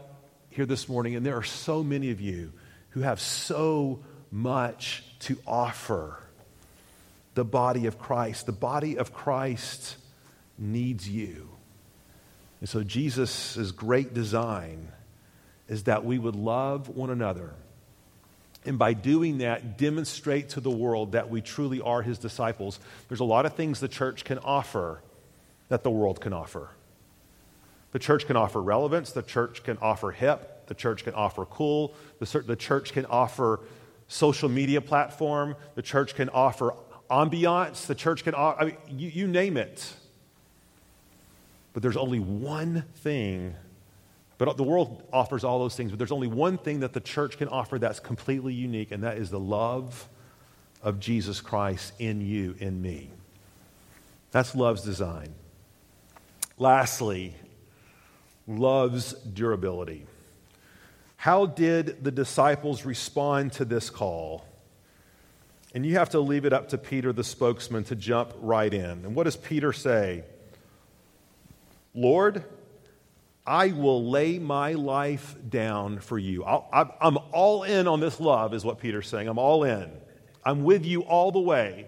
here 0.50 0.65
this 0.65 0.89
morning, 0.89 1.15
and 1.15 1.26
there 1.26 1.38
are 1.38 1.43
so 1.43 1.84
many 1.84 2.12
of 2.12 2.19
you 2.19 2.52
who 2.91 3.02
have 3.02 3.19
so 3.19 4.00
much 4.32 5.04
to 5.19 5.38
offer 5.45 6.17
the 7.36 7.45
body 7.45 7.86
of 7.86 8.00
Christ. 8.00 8.45
The 8.45 8.52
body 8.52 8.98
of 8.98 9.13
Christ 9.13 9.98
needs 10.58 11.08
you. 11.08 11.50
And 12.60 12.67
so, 12.67 12.84
Jesus' 12.84 13.72
great 13.72 14.13
design 14.13 14.89
is 15.67 15.84
that 15.84 16.04
we 16.04 16.17
would 16.17 16.36
love 16.36 16.89
one 16.89 17.10
another. 17.10 17.54
And 18.65 18.78
by 18.78 18.93
doing 18.93 19.38
that, 19.38 19.78
demonstrate 19.78 20.50
to 20.50 20.60
the 20.60 20.72
world 20.72 21.13
that 21.13 21.30
we 21.30 21.41
truly 21.41 21.80
are 21.80 22.02
his 22.02 22.17
disciples. 22.17 22.80
There's 23.08 23.22
a 23.22 23.26
lot 23.26 23.45
of 23.45 23.54
things 23.54 23.80
the 23.80 23.88
church 23.88 24.26
can 24.26 24.39
offer 24.39 25.02
that 25.69 25.84
the 25.84 25.89
world 25.89 26.19
can 26.21 26.34
offer. 26.34 26.71
The 27.91 27.99
church 27.99 28.27
can 28.27 28.36
offer 28.36 28.62
relevance, 28.62 29.12
the 29.12 29.23
church 29.23 29.63
can 29.63 29.77
offer 29.82 30.12
hip, 30.12 30.67
the 30.67 30.75
church 30.75 31.03
can 31.03 31.13
offer 31.13 31.45
cool, 31.45 31.93
the, 32.19 32.43
the 32.45 32.55
church 32.55 32.93
can 32.93 33.05
offer 33.05 33.62
social 34.08 34.49
media 34.49 34.82
platform, 34.82 35.55
the 35.75 35.82
church 35.82 36.15
can 36.15 36.29
offer 36.29 36.73
ambiance, 37.10 37.88
the 37.88 37.95
church 37.95 38.23
can 38.23 38.36
offer, 38.36 38.62
I 38.62 38.65
mean, 38.65 38.77
you, 38.89 39.10
you 39.10 39.27
name 39.27 39.58
it. 39.58 39.93
But 41.73 41.82
there's 41.82 41.97
only 41.97 42.19
one 42.19 42.84
thing 42.97 43.55
but 44.39 44.55
the 44.55 44.63
world 44.63 45.03
offers 45.12 45.43
all 45.43 45.60
those 45.60 45.75
things, 45.75 45.91
but 45.91 45.99
there's 45.99 46.13
only 46.13 46.27
one 46.27 46.58
thing 46.58 46.79
that 46.79 46.93
the 46.93 47.01
church 47.01 47.38
can 47.38 47.49
offer 47.49 47.77
that's 47.77 47.99
completely 47.99 48.53
unique, 48.53 48.91
and 48.91 49.03
that 49.03 49.17
is 49.17 49.29
the 49.29 49.39
love 49.39 50.08
of 50.82 50.97
Jesus 51.01 51.41
Christ 51.41 51.91
in 51.99 52.21
you, 52.21 52.55
in 52.58 52.82
me. 52.82 53.12
That's 54.32 54.55
love's 54.55 54.82
design. 54.82 55.34
Lastly, 56.60 57.34
love's 58.45 59.13
durability. 59.13 60.06
How 61.15 61.45
did 61.45 62.04
the 62.04 62.12
disciples 62.12 62.86
respond 62.86 63.54
to 63.54 63.65
this 63.65 63.89
call? 63.89 64.45
And 65.74 65.86
you 65.86 65.98
have 65.98 66.10
to 66.12 66.19
leave 66.19 66.45
it 66.45 66.52
up 66.52 66.69
to 66.69 66.78
Peter, 66.78 67.13
the 67.13 67.24
spokesman, 67.24 67.86
to 67.86 67.95
jump 67.95 68.34
right 68.41 68.74
in. 68.74 68.84
And 68.84 69.15
what 69.15 69.24
does 69.24 69.38
Peter 69.38 69.72
say? 69.72 70.24
Lord, 71.93 72.43
I 73.45 73.72
will 73.72 74.10
lay 74.10 74.38
my 74.38 74.74
life 74.74 75.36
down 75.48 76.00
for 76.00 76.17
you. 76.17 76.43
i 76.43 76.86
am 77.02 77.17
all 77.32 77.63
in 77.63 77.88
on 77.88 78.00
this 78.00 78.19
love, 78.19 78.54
is 78.54 78.65
what 78.65 78.80
Peter's 78.80 79.08
saying. 79.08 79.28
I'm 79.28 79.39
all 79.39 79.63
in. 79.63 79.89
I'm 80.43 80.63
with 80.63 80.86
you 80.86 81.02
all 81.02 81.32
the 81.32 81.39
way. 81.39 81.88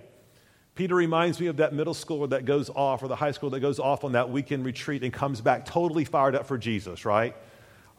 Peter 0.75 0.95
reminds 0.95 1.39
me 1.39 1.47
of 1.47 1.57
that 1.57 1.73
middle 1.73 1.93
schooler 1.93 2.29
that 2.29 2.45
goes 2.45 2.69
off, 2.69 3.03
or 3.03 3.07
the 3.07 3.15
high 3.15 3.31
school 3.31 3.49
that 3.49 3.59
goes 3.59 3.79
off 3.79 4.03
on 4.03 4.13
that 4.13 4.29
weekend 4.29 4.65
retreat 4.65 5.03
and 5.03 5.11
comes 5.11 5.41
back 5.41 5.65
totally 5.65 6.05
fired 6.05 6.33
up 6.33 6.47
for 6.47 6.57
Jesus, 6.57 7.03
right? 7.03 7.35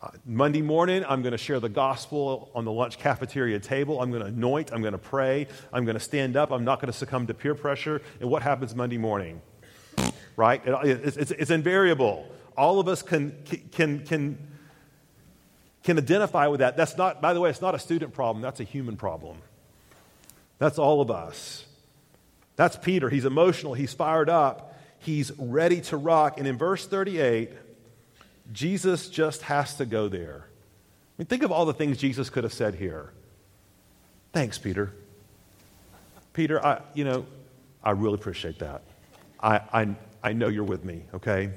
Uh, 0.03 0.09
Monday 0.25 0.63
morning, 0.63 1.05
I'm 1.07 1.23
going 1.23 1.33
to 1.33 1.39
share 1.39 1.61
the 1.61 1.69
gospel 1.69 2.51
on 2.55 2.65
the 2.65 2.73
lunch 2.73 2.99
cafeteria 2.99 3.61
table. 3.61 4.01
I'm 4.01 4.11
going 4.11 4.23
to 4.23 4.29
anoint. 4.29 4.73
I'm 4.73 4.81
going 4.81 4.93
to 4.93 4.99
pray. 4.99 5.47
I'm 5.73 5.85
going 5.85 5.95
to 5.95 6.01
stand 6.01 6.37
up. 6.37 6.51
I'm 6.51 6.65
not 6.65 6.81
going 6.81 6.91
to 6.91 6.99
succumb 6.99 7.27
to 7.29 7.35
peer 7.35 7.55
pressure. 7.55 8.03
And 8.21 8.29
what 8.29 8.43
happens 8.43 8.75
Monday 8.75 8.99
morning? 8.99 9.41
Right? 10.35 10.61
It, 10.67 11.05
it's, 11.05 11.17
it's, 11.17 11.31
it's 11.31 11.51
invariable 11.51 12.27
All 12.57 12.81
of 12.81 12.89
us 12.89 13.03
can, 13.03 13.37
can, 13.71 14.01
can, 14.05 14.39
can 15.85 15.99
identify 15.99 16.49
with 16.49 16.61
that. 16.61 16.77
That's 16.77 16.97
not, 16.97 17.21
by 17.21 17.33
the 17.33 17.41
way, 17.41 17.51
it's 17.51 17.61
not 17.61 17.75
a 17.75 17.79
student 17.79 18.13
problem, 18.13 18.43
that's 18.43 18.61
a 18.61 18.65
human 18.65 18.97
problem. 18.97 19.37
That's 20.59 20.79
all 20.79 21.01
of 21.01 21.11
us. 21.11 21.67
That's 22.57 22.77
Peter. 22.77 23.09
He's 23.09 23.25
emotional, 23.25 23.75
he's 23.75 23.93
fired 23.93 24.29
up, 24.29 24.77
he's 24.99 25.33
ready 25.39 25.81
to 25.83 25.97
rock. 25.97 26.39
And 26.39 26.47
in 26.47 26.59
verse 26.59 26.87
38, 26.87 27.51
Jesus 28.53 29.09
just 29.09 29.43
has 29.43 29.77
to 29.77 29.87
go 29.87 30.09
there. 30.09 30.45
I 30.47 31.15
mean, 31.19 31.27
think 31.27 31.43
of 31.43 31.53
all 31.53 31.65
the 31.65 31.75
things 31.75 31.99
Jesus 31.99 32.31
could 32.31 32.45
have 32.45 32.53
said 32.53 32.75
here. 32.75 33.13
Thanks, 34.33 34.59
Peter. 34.59 34.93
Peter, 36.33 36.65
I, 36.65 36.81
you 36.95 37.05
know, 37.05 37.27
I 37.85 37.91
really 37.91 38.15
appreciate 38.15 38.59
that. 38.61 38.83
I, 39.43 39.61
I, 39.73 39.95
I 40.23 40.33
know 40.33 40.49
you're 40.49 40.65
with 40.65 40.85
me, 40.85 41.03
okay? 41.15 41.51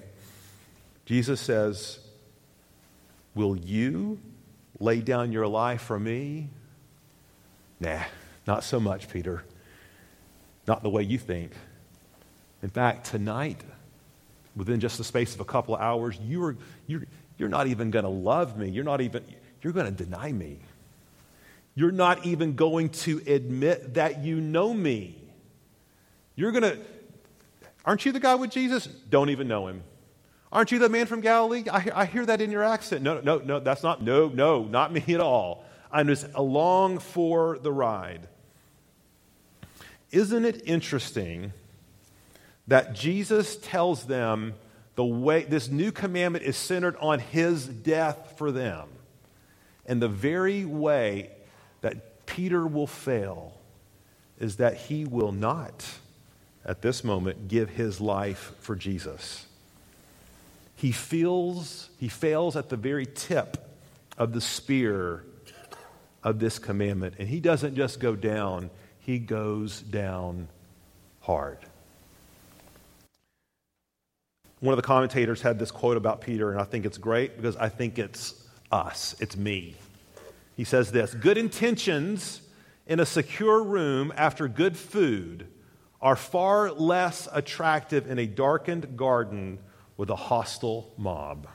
Jesus 1.06 1.40
says, 1.40 2.00
Will 3.36 3.56
you 3.58 4.20
lay 4.80 5.02
down 5.02 5.32
your 5.32 5.48
life 5.48 5.82
for 5.82 6.00
me? 6.00 6.50
Nah, 7.80 8.02
not 8.48 8.64
so 8.64 8.80
much, 8.80 9.10
Peter. 9.10 9.44
Not 10.68 10.84
the 10.84 10.90
way 10.90 11.04
you 11.04 11.18
think. 11.18 11.52
In 12.64 12.70
fact, 12.70 13.08
tonight, 13.08 13.62
within 14.56 14.80
just 14.80 14.98
the 14.98 15.04
space 15.04 15.36
of 15.36 15.40
a 15.40 15.46
couple 15.46 15.76
of 15.76 15.82
hours, 15.82 16.18
you're, 16.24 16.58
you're, 16.88 17.04
you're 17.38 17.50
not 17.50 17.68
even 17.68 17.92
going 17.92 18.06
to 18.06 18.10
love 18.10 18.58
me. 18.58 18.70
You're 18.70 18.84
not 18.84 19.02
even, 19.02 19.24
you're 19.62 19.74
going 19.74 19.94
to 19.94 20.04
deny 20.04 20.32
me. 20.32 20.60
You're 21.76 21.92
not 21.92 22.26
even 22.26 22.56
going 22.56 22.90
to 22.90 23.22
admit 23.28 23.96
that 23.96 24.24
you 24.24 24.40
know 24.40 24.74
me. 24.74 25.22
You're 26.36 26.52
going 26.52 26.64
to, 26.64 26.80
aren't 27.86 28.06
you 28.06 28.12
the 28.12 28.20
guy 28.20 28.36
with 28.36 28.50
Jesus? 28.50 28.88
Don't 28.88 29.30
even 29.30 29.48
know 29.48 29.68
him. 29.68 29.84
Aren't 30.52 30.72
you 30.72 30.80
the 30.80 30.88
man 30.88 31.06
from 31.06 31.20
Galilee? 31.20 31.66
I, 31.70 31.92
I 31.94 32.06
hear 32.06 32.26
that 32.26 32.40
in 32.40 32.50
your 32.50 32.64
accent. 32.64 33.02
No, 33.04 33.20
no, 33.20 33.40
no, 33.40 33.60
that's 33.60 33.84
not, 33.84 34.02
no, 34.02 34.30
no, 34.30 34.64
not 34.64 34.94
me 34.94 35.04
at 35.10 35.20
all. 35.20 35.66
I'm 35.92 36.08
just 36.08 36.28
along 36.34 37.00
for 37.00 37.60
the 37.60 37.72
ride. 37.72 38.28
Isn't 40.12 40.46
it 40.46 40.62
interesting 40.66 41.54
that 42.68 42.94
Jesus 42.94 43.58
tells 43.58 44.06
them 44.06 44.54
the 44.96 45.06
way 45.06 45.44
this 45.44 45.70
new 45.70 45.92
commandment 45.92 46.46
is 46.46 46.56
centered 46.56 46.96
on 46.98 47.20
his 47.20 47.66
death 47.66 48.36
for 48.38 48.52
them? 48.52 48.88
And 49.86 50.02
the 50.02 50.08
very 50.08 50.66
way 50.66 51.30
that 51.82 52.26
Peter 52.26 52.66
will 52.66 52.88
fail 52.88 53.54
is 54.40 54.58
that 54.58 54.76
he 54.76 55.06
will 55.06 55.32
not, 55.32 55.86
at 56.66 56.82
this 56.82 57.04
moment, 57.04 57.48
give 57.48 57.70
his 57.70 58.02
life 58.02 58.54
for 58.60 58.76
Jesus. 58.76 59.46
He 60.76 60.92
feels, 60.92 61.90
he 62.00 62.10
fails 62.10 62.56
at 62.56 62.70
the 62.70 62.76
very 62.76 63.06
tip 63.06 63.72
of 64.18 64.34
the 64.34 64.42
spear 64.42 65.24
of 66.24 66.40
this 66.40 66.60
commandment. 66.60 67.16
And 67.20 67.28
he 67.28 67.40
doesn't 67.40 67.76
just 67.76 68.00
go 68.00 68.16
down, 68.16 68.70
he 69.06 69.20
goes 69.20 69.82
down 69.82 70.48
hard. 71.22 71.60
One 74.62 74.74
of 74.74 74.78
the 74.78 74.88
commentators 74.88 75.44
had 75.44 75.60
this 75.60 75.70
quote 75.70 75.96
about 75.96 76.22
Peter, 76.22 76.50
and 76.50 76.60
I 76.60 76.64
think 76.64 76.86
it's 76.86 76.98
great 76.98 77.38
because 77.38 77.56
I 77.56 77.70
think 77.70 78.00
it's 78.00 78.48
us, 78.72 79.16
it's 79.20 79.38
me. 79.38 79.76
He 80.58 80.64
says 80.64 80.92
this 80.92 81.14
Good 81.14 81.38
intentions 81.38 82.42
in 82.88 83.00
a 83.00 83.06
secure 83.06 83.62
room 83.62 84.12
after 84.18 84.48
good 84.48 84.76
food 84.76 85.48
are 86.02 86.16
far 86.16 86.72
less 86.72 87.28
attractive 87.32 88.10
in 88.10 88.18
a 88.18 88.26
darkened 88.26 88.98
garden 88.98 89.60
with 89.98 90.10
a 90.10 90.16
hostile 90.16 90.92
mob. 90.98 91.48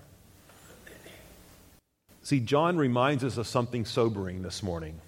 See, 2.22 2.38
John 2.38 2.76
reminds 2.76 3.24
us 3.24 3.38
of 3.38 3.48
something 3.48 3.84
sobering 3.84 4.42
this 4.42 4.62
morning. 4.62 5.00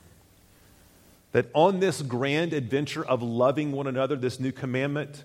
That 1.32 1.46
on 1.54 1.80
this 1.80 2.02
grand 2.02 2.52
adventure 2.52 3.04
of 3.04 3.22
loving 3.22 3.72
one 3.72 3.86
another, 3.86 4.16
this 4.16 4.38
new 4.38 4.52
commandment, 4.52 5.24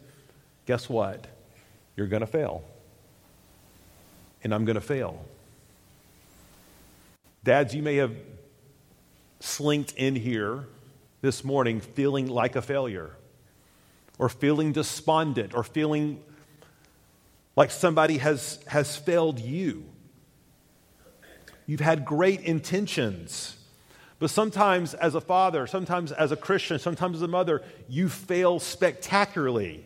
guess 0.65 0.89
what? 0.89 1.27
You're 1.95 2.07
going 2.07 2.21
to 2.21 2.27
fail. 2.27 2.63
And 4.43 4.53
I'm 4.53 4.65
going 4.65 4.75
to 4.75 4.81
fail. 4.81 5.25
Dads, 7.43 7.75
you 7.75 7.81
may 7.81 7.97
have 7.97 8.15
slinked 9.39 9.93
in 9.93 10.15
here 10.15 10.65
this 11.21 11.43
morning 11.43 11.81
feeling 11.81 12.27
like 12.27 12.55
a 12.55 12.61
failure, 12.61 13.11
or 14.17 14.29
feeling 14.29 14.71
despondent, 14.71 15.53
or 15.53 15.63
feeling 15.63 16.23
like 17.55 17.71
somebody 17.71 18.19
has, 18.19 18.59
has 18.67 18.95
failed 18.95 19.39
you. 19.39 19.83
You've 21.65 21.81
had 21.81 22.05
great 22.05 22.41
intentions. 22.41 23.56
But 24.19 24.29
sometimes, 24.31 24.93
as 24.95 25.13
a 25.13 25.21
father, 25.21 25.67
sometimes 25.67 26.11
as 26.11 26.31
a 26.31 26.35
Christian, 26.35 26.79
sometimes 26.79 27.17
as 27.17 27.21
a 27.21 27.27
mother, 27.27 27.63
you 27.87 28.09
fail 28.09 28.59
spectacularly. 28.59 29.85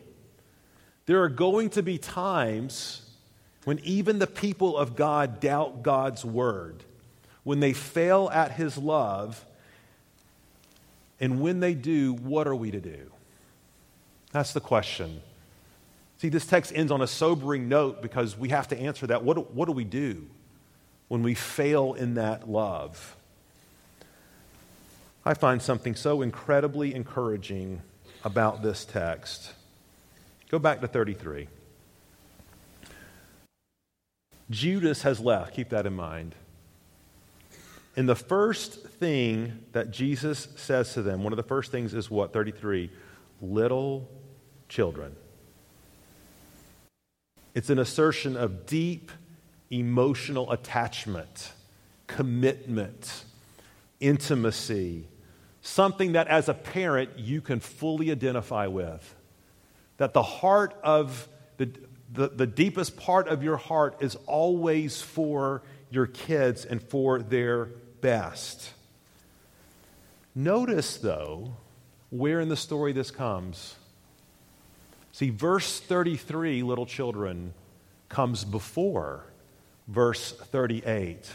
There 1.06 1.22
are 1.22 1.28
going 1.28 1.70
to 1.70 1.82
be 1.82 1.98
times 1.98 3.10
when 3.64 3.78
even 3.80 4.18
the 4.18 4.26
people 4.26 4.76
of 4.76 4.96
God 4.96 5.40
doubt 5.40 5.82
God's 5.82 6.24
word, 6.24 6.82
when 7.44 7.60
they 7.60 7.72
fail 7.72 8.30
at 8.32 8.52
his 8.52 8.78
love. 8.78 9.44
And 11.20 11.40
when 11.40 11.60
they 11.60 11.74
do, 11.74 12.14
what 12.14 12.48
are 12.48 12.54
we 12.54 12.70
to 12.70 12.80
do? 12.80 13.12
That's 14.32 14.52
the 14.52 14.60
question. 14.60 15.22
See, 16.18 16.28
this 16.28 16.46
text 16.46 16.72
ends 16.74 16.90
on 16.90 17.02
a 17.02 17.06
sobering 17.06 17.68
note 17.68 18.00
because 18.00 18.36
we 18.36 18.48
have 18.48 18.68
to 18.68 18.78
answer 18.78 19.06
that. 19.08 19.22
What, 19.24 19.52
what 19.54 19.66
do 19.66 19.72
we 19.72 19.84
do 19.84 20.26
when 21.08 21.22
we 21.22 21.34
fail 21.34 21.94
in 21.94 22.14
that 22.14 22.48
love? 22.48 23.16
I 25.24 25.34
find 25.34 25.62
something 25.62 25.94
so 25.94 26.22
incredibly 26.22 26.94
encouraging 26.94 27.82
about 28.24 28.62
this 28.62 28.84
text. 28.84 29.52
Go 30.50 30.58
back 30.58 30.80
to 30.80 30.88
33. 30.88 31.48
Judas 34.50 35.02
has 35.02 35.20
left. 35.20 35.54
Keep 35.54 35.70
that 35.70 35.86
in 35.86 35.94
mind. 35.94 36.34
And 37.96 38.08
the 38.08 38.16
first 38.16 38.82
thing 38.82 39.60
that 39.72 39.90
Jesus 39.90 40.48
says 40.56 40.94
to 40.94 41.02
them, 41.02 41.22
one 41.22 41.32
of 41.32 41.36
the 41.36 41.42
first 41.42 41.70
things 41.70 41.94
is 41.94 42.10
what? 42.10 42.32
33. 42.32 42.90
Little 43.40 44.08
children. 44.68 45.14
It's 47.54 47.70
an 47.70 47.78
assertion 47.78 48.36
of 48.36 48.66
deep 48.66 49.12
emotional 49.70 50.50
attachment, 50.50 51.52
commitment, 52.06 53.24
intimacy, 54.02 55.08
something 55.62 56.12
that 56.12 56.28
as 56.28 56.48
a 56.48 56.54
parent 56.54 57.18
you 57.18 57.40
can 57.40 57.60
fully 57.60 58.10
identify 58.10 58.66
with. 58.66 59.14
That 59.96 60.12
the 60.12 60.22
heart 60.22 60.78
of 60.82 61.28
the, 61.56 61.70
the, 62.12 62.28
the, 62.28 62.46
deepest 62.46 62.96
part 62.96 63.28
of 63.28 63.42
your 63.42 63.56
heart 63.56 63.96
is 64.00 64.16
always 64.26 65.00
for 65.00 65.62
your 65.90 66.06
kids 66.06 66.64
and 66.64 66.82
for 66.82 67.20
their 67.20 67.66
best. 68.00 68.72
Notice, 70.34 70.96
though, 70.96 71.54
where 72.10 72.40
in 72.40 72.48
the 72.48 72.56
story 72.56 72.92
this 72.92 73.10
comes. 73.10 73.76
See, 75.12 75.30
verse 75.30 75.78
33, 75.78 76.62
little 76.62 76.86
children, 76.86 77.54
comes 78.08 78.44
before 78.44 79.24
verse 79.88 80.32
38, 80.32 81.30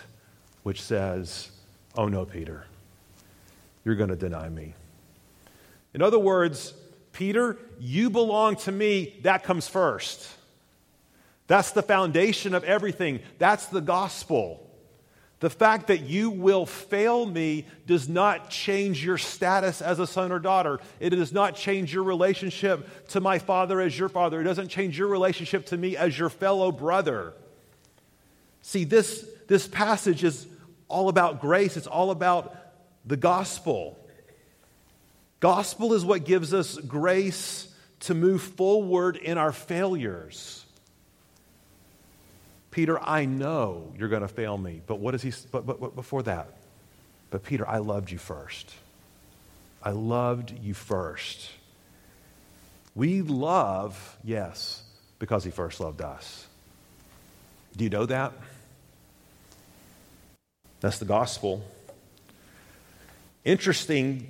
which 0.64 0.82
says, 0.82 1.52
Oh 1.96 2.08
no, 2.08 2.26
Peter, 2.26 2.66
you're 3.84 3.96
going 3.96 4.10
to 4.10 4.16
deny 4.16 4.50
me. 4.50 4.74
In 5.94 6.02
other 6.02 6.20
words, 6.20 6.74
Peter, 7.14 7.58
you 7.80 8.10
belong 8.10 8.56
to 8.58 8.72
me. 8.72 9.18
That 9.24 9.44
comes 9.44 9.68
first. 9.68 10.30
That's 11.48 11.72
the 11.72 11.82
foundation 11.82 12.54
of 12.54 12.64
everything. 12.64 13.22
That's 13.40 13.66
the 13.68 13.82
gospel. 13.82 14.64
The 15.40 15.50
fact 15.50 15.88
that 15.88 16.02
you 16.02 16.32
will 16.32 16.66
fail 16.66 17.26
me 17.26 17.66
does 17.86 18.10
not 18.10 18.50
change 18.50 19.06
your 19.06 19.20
status 19.20 19.82
as 19.82 20.00
a 20.00 20.08
son 20.08 20.32
or 20.32 20.40
daughter. 20.40 20.80
It 21.00 21.12
does 21.12 21.32
not 21.32 21.56
change 21.56 21.94
your 21.94 22.04
relationship 22.04 23.08
to 23.10 23.22
my 23.22 23.38
father 23.38 23.80
as 23.80 23.98
your 23.98 24.10
father. 24.10 24.42
It 24.42 24.46
doesn't 24.46 24.70
change 24.70 24.98
your 24.98 25.08
relationship 25.08 25.68
to 25.68 25.78
me 25.78 25.96
as 25.96 26.18
your 26.18 26.30
fellow 26.30 26.72
brother. 26.72 27.34
See, 28.64 28.84
this, 28.84 29.28
this 29.48 29.68
passage 29.68 30.24
is 30.24 30.48
all 30.88 31.10
about 31.10 31.42
grace, 31.42 31.78
it's 31.78 31.88
all 31.88 32.12
about 32.12 32.56
the 33.06 33.18
gospel. 33.18 33.98
Gospel 35.40 35.94
is 35.94 36.04
what 36.04 36.26
gives 36.26 36.54
us 36.54 36.78
grace 36.78 37.74
to 38.02 38.14
move 38.14 38.42
forward 38.42 39.18
in 39.18 39.38
our 39.38 39.52
failures. 39.52 40.66
Peter, 42.72 43.00
I 43.02 43.26
know 43.26 43.92
you're 43.98 44.10
going 44.10 44.22
to 44.22 44.28
fail 44.28 44.58
me. 44.58 44.82
But 44.86 45.00
what 45.00 45.16
is 45.16 45.22
he, 45.22 45.34
but, 45.52 45.66
but, 45.66 45.80
but 45.80 45.96
before 45.96 46.24
that? 46.24 46.50
But 47.32 47.44
Peter, 47.44 47.68
I 47.68 47.80
loved 47.80 48.12
you 48.12 48.18
first. 48.18 48.72
I 49.82 49.92
loved 49.92 50.54
you 50.62 50.74
first. 50.74 51.50
We 52.94 53.22
love, 53.22 54.18
yes, 54.24 54.84
because 55.20 55.44
he 55.44 55.52
first 55.52 55.80
loved 55.80 56.02
us. 56.02 56.48
Do 57.76 57.84
you 57.84 57.90
know 57.90 58.06
that? 58.06 58.34
That's 60.80 61.00
the 61.00 61.06
gospel. 61.06 61.64
Interesting, 63.44 64.28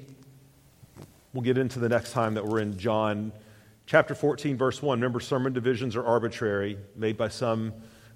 we'll 1.34 1.44
get 1.44 1.58
into 1.58 1.80
the 1.80 1.90
next 1.90 2.12
time 2.12 2.36
that 2.36 2.46
we're 2.46 2.60
in 2.60 2.78
John 2.78 3.34
chapter 3.86 4.16
14, 4.16 4.58
verse 4.58 4.82
1. 4.82 5.00
Remember, 5.00 5.20
sermon 5.20 5.54
divisions 5.54 5.96
are 5.96 6.06
arbitrary, 6.06 6.78
made 6.96 7.18
by 7.18 7.28
some 7.28 7.74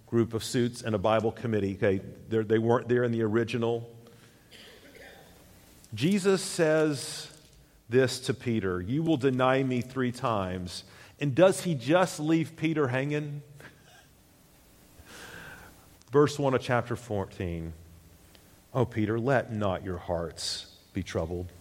group 0.07 0.34
of 0.34 0.43
suits 0.43 0.82
and 0.82 0.95
a 0.95 0.97
Bible 0.97 1.32
committee. 1.32 1.75
Okay, 1.75 2.01
They're, 2.29 2.43
they 2.43 2.59
were 2.59 2.79
not 2.79 2.88
there 2.88 3.03
in 3.03 3.11
the 3.11 3.23
original. 3.23 3.89
Jesus 5.93 6.41
says 6.41 7.29
this 7.89 8.19
to 8.21 8.34
Peter 8.34 8.79
You 8.82 9.03
will 9.03 9.17
deny 9.17 9.63
me 9.63 9.82
three 9.82 10.11
times. 10.11 10.84
And 11.19 11.36
does 11.36 11.63
he 11.63 11.75
just 11.75 12.19
leave 12.19 12.55
Peter 12.55 12.88
hanging? 12.88 13.41
Verse 16.11 16.39
1 16.39 16.53
of 16.53 16.61
chapter 16.61 16.95
14. 16.95 17.73
Oh, 18.74 18.86
Peter, 18.86 19.19
let 19.19 19.51
not 19.51 19.84
your 19.84 19.97
hearts 19.97 20.67
be 20.93 21.03
troubled. 21.03 21.51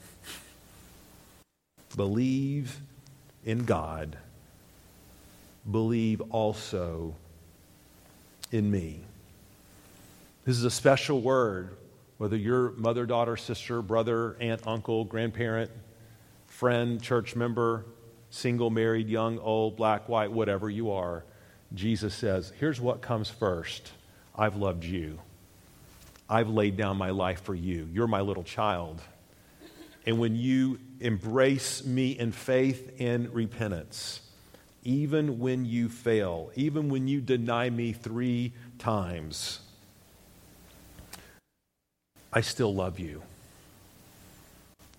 Believe 1.97 2.79
in 3.45 3.65
God. 3.65 4.17
Believe 5.69 6.21
also 6.31 7.15
in 8.53 8.71
me. 8.71 9.01
This 10.45 10.57
is 10.57 10.65
a 10.65 10.71
special 10.71 11.21
word, 11.21 11.77
whether 12.19 12.37
you're 12.37 12.71
mother, 12.73 13.07
daughter, 13.07 13.37
sister, 13.37 13.83
brother, 13.83 14.37
aunt, 14.41 14.67
uncle, 14.67 15.05
grandparent, 15.05 15.71
friend, 16.47 17.03
church 17.03 17.35
member, 17.35 17.85
single, 18.31 18.71
married, 18.71 19.09
young, 19.09 19.39
old, 19.41 19.77
black, 19.77 20.09
white, 20.09 20.31
whatever 20.31 20.71
you 20.71 20.93
are. 20.93 21.25
Jesus 21.75 22.15
says, 22.15 22.53
Here's 22.59 22.81
what 22.81 23.01
comes 23.01 23.29
first 23.29 23.93
I've 24.35 24.57
loved 24.57 24.85
you. 24.85 25.19
I've 26.31 26.49
laid 26.49 26.77
down 26.77 26.97
my 26.97 27.11
life 27.11 27.43
for 27.43 27.57
you. 27.57 27.89
You're 27.93 28.07
my 28.07 28.21
little 28.21 28.45
child. 28.45 29.03
And 30.07 30.21
when 30.21 30.37
you 30.37 30.79
embrace 31.01 31.85
me 31.85 32.13
in 32.13 32.31
faith 32.31 32.95
and 33.01 33.35
repentance, 33.35 34.21
even 34.85 35.41
when 35.41 35.65
you 35.65 35.89
fail, 35.89 36.53
even 36.55 36.89
when 36.89 37.09
you 37.09 37.21
deny 37.21 37.69
me 37.69 37.93
three 37.93 38.53
times, 38.79 39.59
I 42.33 42.43
still 42.43 42.73
love 42.73 43.01
you. 43.01 43.23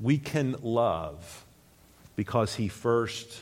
We 0.01 0.17
can 0.17 0.57
love 0.61 1.45
because 2.17 2.55
he 2.55 2.67
first 2.67 3.41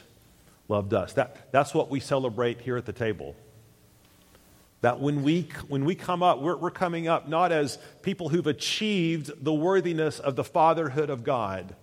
loved 0.67 0.93
us. 0.93 1.13
That, 1.13 1.51
that's 1.51 1.73
what 1.73 1.89
we 1.89 1.99
celebrate 1.99 2.61
here 2.61 2.77
at 2.77 2.85
the 2.85 2.93
table. 2.93 3.35
That 4.81 5.01
when 5.01 5.23
we, 5.23 5.49
when 5.67 5.83
we 5.83 5.95
come 5.95 6.23
up, 6.23 6.39
we're, 6.39 6.55
we're 6.55 6.71
coming 6.71 7.07
up 7.07 7.27
not 7.27 7.51
as 7.51 7.77
people 8.01 8.29
who've 8.29 8.47
achieved 8.47 9.43
the 9.43 9.53
worthiness 9.53 10.19
of 10.19 10.35
the 10.35 10.43
fatherhood 10.43 11.09
of 11.09 11.23
God. 11.23 11.75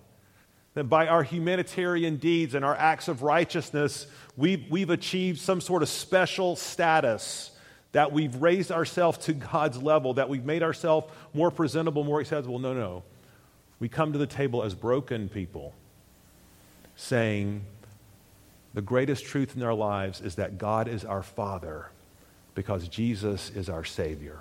That 0.73 0.85
by 0.85 1.07
our 1.07 1.21
humanitarian 1.21 2.17
deeds 2.17 2.55
and 2.55 2.65
our 2.65 2.75
acts 2.75 3.07
of 3.07 3.21
righteousness, 3.21 4.07
we've, 4.35 4.65
we've 4.69 4.89
achieved 4.89 5.39
some 5.39 5.61
sort 5.61 5.83
of 5.83 5.89
special 5.89 6.55
status, 6.55 7.51
that 7.91 8.11
we've 8.11 8.35
raised 8.35 8.71
ourselves 8.71 9.19
to 9.19 9.33
God's 9.33 9.81
level, 9.81 10.15
that 10.15 10.27
we've 10.27 10.45
made 10.45 10.63
ourselves 10.63 11.11
more 11.33 11.51
presentable, 11.51 12.03
more 12.03 12.19
acceptable. 12.19 12.59
No, 12.59 12.73
no. 12.73 13.03
We 13.79 13.89
come 13.89 14.11
to 14.13 14.17
the 14.17 14.27
table 14.27 14.63
as 14.63 14.73
broken 14.73 15.29
people, 15.29 15.75
saying, 16.95 17.63
the 18.73 18.81
greatest 18.81 19.25
truth 19.25 19.55
in 19.55 19.63
our 19.63 19.73
lives 19.73 20.19
is 20.19 20.35
that 20.35 20.57
God 20.57 20.87
is 20.87 21.05
our 21.05 21.23
Father 21.23 21.89
because 22.57 22.87
Jesus 22.87 23.51
is 23.51 23.69
our 23.69 23.83
Savior. 23.83 24.39